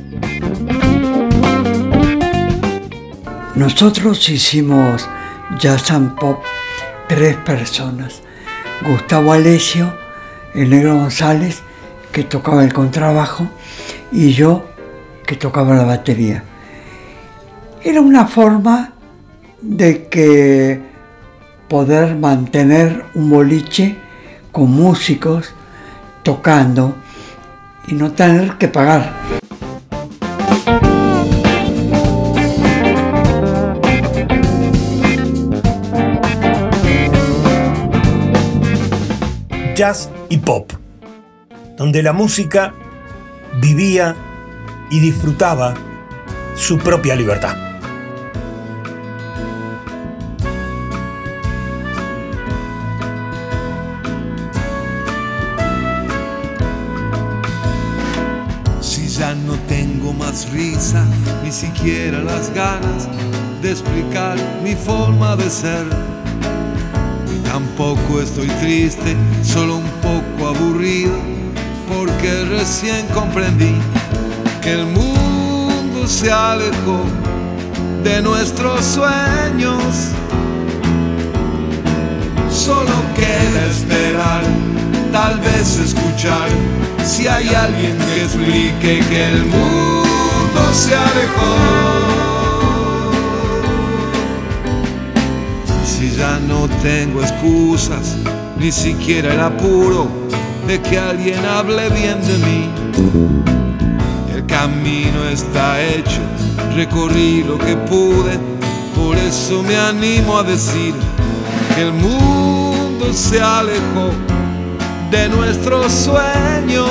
Nosotros 3.55 4.28
hicimos 4.28 5.07
Jazz 5.59 5.91
and 5.91 6.14
Pop 6.18 6.39
tres 7.11 7.34
personas. 7.38 8.22
Gustavo 8.86 9.32
Alesio, 9.32 9.92
el 10.54 10.70
negro 10.70 10.94
González, 10.94 11.61
que 12.12 12.22
tocaba 12.22 12.62
el 12.62 12.72
contrabajo, 12.72 13.48
y 14.12 14.30
yo, 14.30 14.68
que 15.26 15.34
tocaba 15.34 15.74
la 15.74 15.82
batería. 15.82 16.44
Era 17.82 18.00
una 18.00 18.28
forma 18.28 18.92
de 19.61 20.06
que 20.06 20.80
poder 21.66 22.14
mantener 22.14 23.04
un 23.14 23.28
boliche 23.28 23.96
con 24.52 24.70
músicos 24.70 25.52
tocando 26.22 26.94
y 27.88 27.94
no 27.94 28.12
tener 28.12 28.56
que 28.56 28.68
pagar. 28.68 29.39
Jazz 39.81 40.11
y 40.28 40.37
pop, 40.37 40.70
donde 41.78 42.03
la 42.03 42.12
música 42.12 42.74
vivía 43.62 44.14
y 44.91 45.01
disfrutaba 45.01 45.72
su 46.55 46.76
propia 46.76 47.16
libertad. 47.16 47.57
Si 58.83 59.09
ya 59.09 59.35
no 59.35 59.55
tengo 59.66 60.12
más 60.12 60.53
risa, 60.53 61.07
ni 61.43 61.51
siquiera 61.51 62.18
las 62.18 62.53
ganas 62.53 63.09
de 63.62 63.70
explicar 63.70 64.37
mi 64.62 64.74
forma 64.74 65.37
de 65.37 65.49
ser. 65.49 66.19
Tampoco 67.45 68.20
estoy 68.20 68.49
triste, 68.61 69.16
solo 69.43 69.76
un 69.76 69.91
poco 70.01 70.49
aburrido, 70.49 71.16
porque 71.89 72.45
recién 72.45 73.07
comprendí 73.09 73.74
que 74.62 74.72
el 74.72 74.87
mundo 74.87 76.07
se 76.07 76.31
alejó 76.31 77.01
de 78.05 78.22
nuestros 78.22 78.85
sueños. 78.85 79.83
Solo 82.51 82.93
queda 83.14 83.66
esperar, 83.66 84.43
tal 85.12 85.39
vez 85.41 85.78
escuchar, 85.78 86.49
si 87.05 87.26
hay 87.26 87.49
alguien 87.49 87.97
que 87.99 88.22
explique 88.22 89.01
que 89.09 89.28
el 89.28 89.45
mundo 89.47 90.61
se 90.72 90.95
alejó. 90.95 92.39
Si 96.20 96.26
ya 96.26 96.38
no 96.40 96.68
tengo 96.82 97.22
excusas, 97.22 98.14
ni 98.58 98.70
siquiera 98.70 99.32
el 99.32 99.40
apuro 99.40 100.06
de 100.66 100.78
que 100.82 100.98
alguien 100.98 101.42
hable 101.46 101.88
bien 101.88 102.20
de 102.20 102.36
mí. 102.46 102.70
El 104.34 104.44
camino 104.44 105.24
está 105.32 105.80
hecho, 105.80 106.20
recorrí 106.76 107.42
lo 107.42 107.56
que 107.56 107.74
pude, 107.74 108.38
por 108.94 109.16
eso 109.16 109.62
me 109.62 109.78
animo 109.78 110.36
a 110.36 110.42
decir 110.42 110.92
que 111.74 111.82
el 111.84 111.92
mundo 111.94 113.14
se 113.14 113.40
alejó 113.40 114.10
de 115.10 115.26
nuestros 115.30 115.90
sueños. 115.90 116.84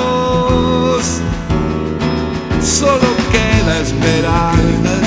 Solo 2.60 3.08
queda 3.30 3.78
esperar, 3.78 4.56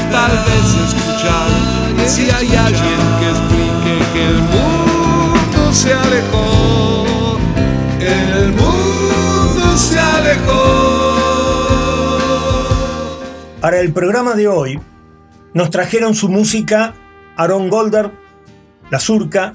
tal 0.09 0.31
vez 0.47 0.65
escuchar, 0.87 2.07
si 2.07 2.29
hay 2.29 2.55
alguien 2.55 2.99
que 3.19 3.52
que 4.13 4.23
el 4.23 4.41
mundo 4.41 5.73
se 5.73 5.91
alejó, 5.91 7.37
el 7.99 8.51
mundo 8.53 9.77
se 9.77 9.99
alejó. 9.99 10.53
Para 13.59 13.79
el 13.79 13.91
programa 13.91 14.35
de 14.35 14.47
hoy, 14.47 14.79
nos 15.53 15.71
trajeron 15.71 16.13
su 16.13 16.29
música 16.29 16.93
Aaron 17.37 17.69
Golder, 17.69 18.11
La 18.91 18.99
Surca, 18.99 19.53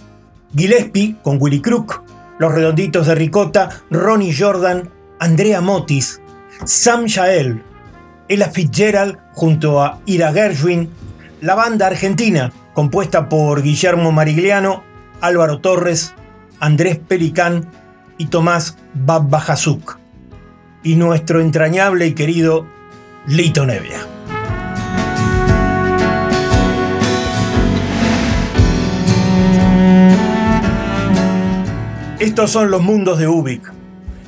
Gillespie 0.57 1.17
con 1.23 1.39
Willy 1.41 1.61
Crook, 1.61 2.03
Los 2.41 2.53
Redonditos 2.53 3.07
de 3.07 3.15
Ricota, 3.15 3.69
Ronnie 3.91 4.35
Jordan, 4.37 4.91
Andrea 5.21 5.61
Motis, 5.61 6.21
Sam 6.65 7.07
Jael, 7.09 7.63
Ella 8.27 8.49
Fitzgerald 8.51 9.19
junto 9.35 9.81
a 9.81 10.01
Ira 10.07 10.33
Gershwin, 10.33 10.91
la 11.43 11.55
banda 11.55 11.87
argentina 11.87 12.53
compuesta 12.75 13.29
por 13.29 13.63
Guillermo 13.63 14.13
Marigliano, 14.13 14.83
Álvaro 15.21 15.61
Torres, 15.61 16.15
Andrés 16.61 16.99
Pelicán 16.99 17.69
y 18.19 18.27
Tomás 18.27 18.79
Babbajazuk, 18.95 19.99
y 20.83 20.97
nuestro 20.97 21.41
entrañable 21.41 22.07
y 22.07 22.15
querido 22.15 22.67
Lito 23.27 23.67
Nevia. 23.67 23.99
Estos 32.19 32.51
son 32.51 32.71
los 32.71 32.83
mundos 32.83 33.19
de 33.19 33.29
Ubik, 33.29 33.73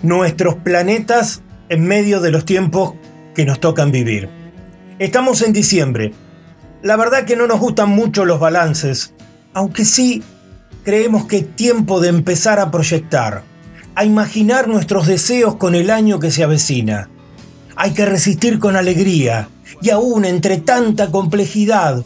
nuestros 0.03 0.55
planetas 0.57 1.43
en 1.69 1.85
medio 1.85 2.21
de 2.21 2.31
los 2.31 2.45
tiempos 2.45 2.95
que 3.35 3.45
nos 3.45 3.59
tocan 3.61 3.91
vivir. 3.91 4.29
Estamos 4.99 5.43
en 5.43 5.53
diciembre. 5.53 6.13
La 6.83 6.97
verdad 6.97 7.27
que 7.27 7.37
no 7.37 7.47
nos 7.47 7.61
gustan 7.61 7.91
mucho 7.91 8.25
los 8.25 8.41
balances, 8.41 9.13
aunque 9.53 9.85
sí 9.85 10.23
creemos 10.83 11.27
que 11.27 11.39
es 11.39 11.57
tiempo 11.57 12.01
de 12.01 12.09
empezar 12.09 12.59
a 12.59 12.71
proyectar, 12.71 13.43
a 13.95 14.05
imaginar 14.05 14.67
nuestros 14.67 15.07
deseos 15.07 15.57
con 15.57 15.75
el 15.75 15.91
año 15.91 16.19
que 16.19 16.31
se 16.31 16.43
avecina. 16.43 17.11
Hay 17.77 17.93
que 17.93 18.07
resistir 18.07 18.59
con 18.59 18.77
alegría 18.77 19.49
y 19.83 19.91
aún 19.91 20.25
entre 20.25 20.57
tanta 20.59 21.11
complejidad, 21.11 22.03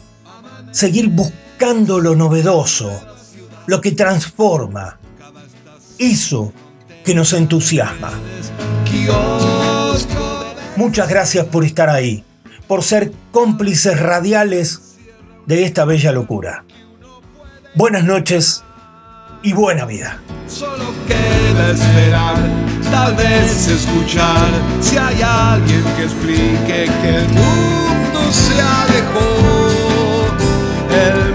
seguir 0.71 1.09
buscando 1.09 1.99
lo 1.99 2.17
novedoso, 2.17 2.91
lo 3.67 3.79
que 3.79 3.93
transforma, 3.93 4.99
eso 5.97 6.51
que 7.05 7.15
nos 7.15 7.31
entusiasma. 7.31 8.11
Muchas 10.75 11.07
gracias 11.07 11.45
por 11.45 11.63
estar 11.63 11.89
ahí, 11.89 12.25
por 12.67 12.83
ser 12.83 13.11
cómplices 13.31 13.99
radiales 13.99 14.95
de 15.45 15.63
esta 15.63 15.85
bella 15.85 16.11
locura. 16.11 16.65
Buenas 17.75 18.03
noches 18.03 18.63
y 19.43 19.53
buena 19.53 19.85
vida. 19.85 20.19
Solo 20.47 20.93
queda 21.07 21.71
esperar, 21.71 22.35
tal 22.91 23.15
vez 23.15 23.67
escuchar 23.67 24.47
si 24.81 24.97
hay 24.97 25.21
alguien 25.21 25.83
que 25.97 26.03
explique 26.03 26.89
que 27.01 27.15
el 27.17 27.27
mundo 27.29 28.31
se 28.31 28.61
alejó. 28.61 29.55
El 30.89 31.34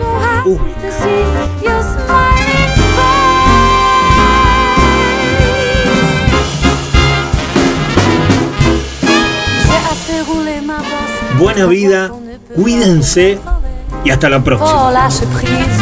Bosse. 0.00 1.08
Buena 11.38 11.66
vida, 11.66 12.10
cuídense 12.54 13.38
y 14.04 14.10
hasta 14.10 14.28
la 14.28 14.36
Oh, 14.38 14.42
próxima. 14.44 14.90
lâche 14.92 15.24
prise. 15.32 15.80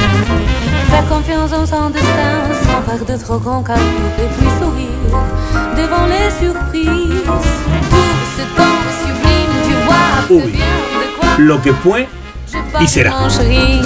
Fais 0.91 1.05
confiance 1.09 1.53
en 1.53 1.67
son 1.67 1.91
destin, 1.91 2.49
sans 2.65 2.83
faire 2.83 3.05
de 3.05 3.23
trop 3.23 3.39
grands 3.39 3.63
calculs 3.63 3.85
et 4.19 4.29
puis 4.37 4.49
sourire 4.59 5.23
devant 5.77 6.07
les 6.07 6.31
surprises. 6.41 7.23
Tout 7.91 8.27
ce 8.37 8.43
temps 8.57 8.83
sublime, 9.03 9.53
tu 9.67 9.75
vois 9.85 10.27
très 10.27 10.35
Ubik. 10.35 10.53
bien 10.53 10.65
de 10.65 11.19
quoi 11.19 11.29
Lo 11.39 11.59
que 11.59 11.73
fue 11.75 12.09
y 12.81 12.87
será. 12.87 13.29
chéri. 13.29 13.83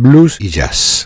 Blues 0.00 0.36
y 0.40 0.48
jazz. 0.48 0.90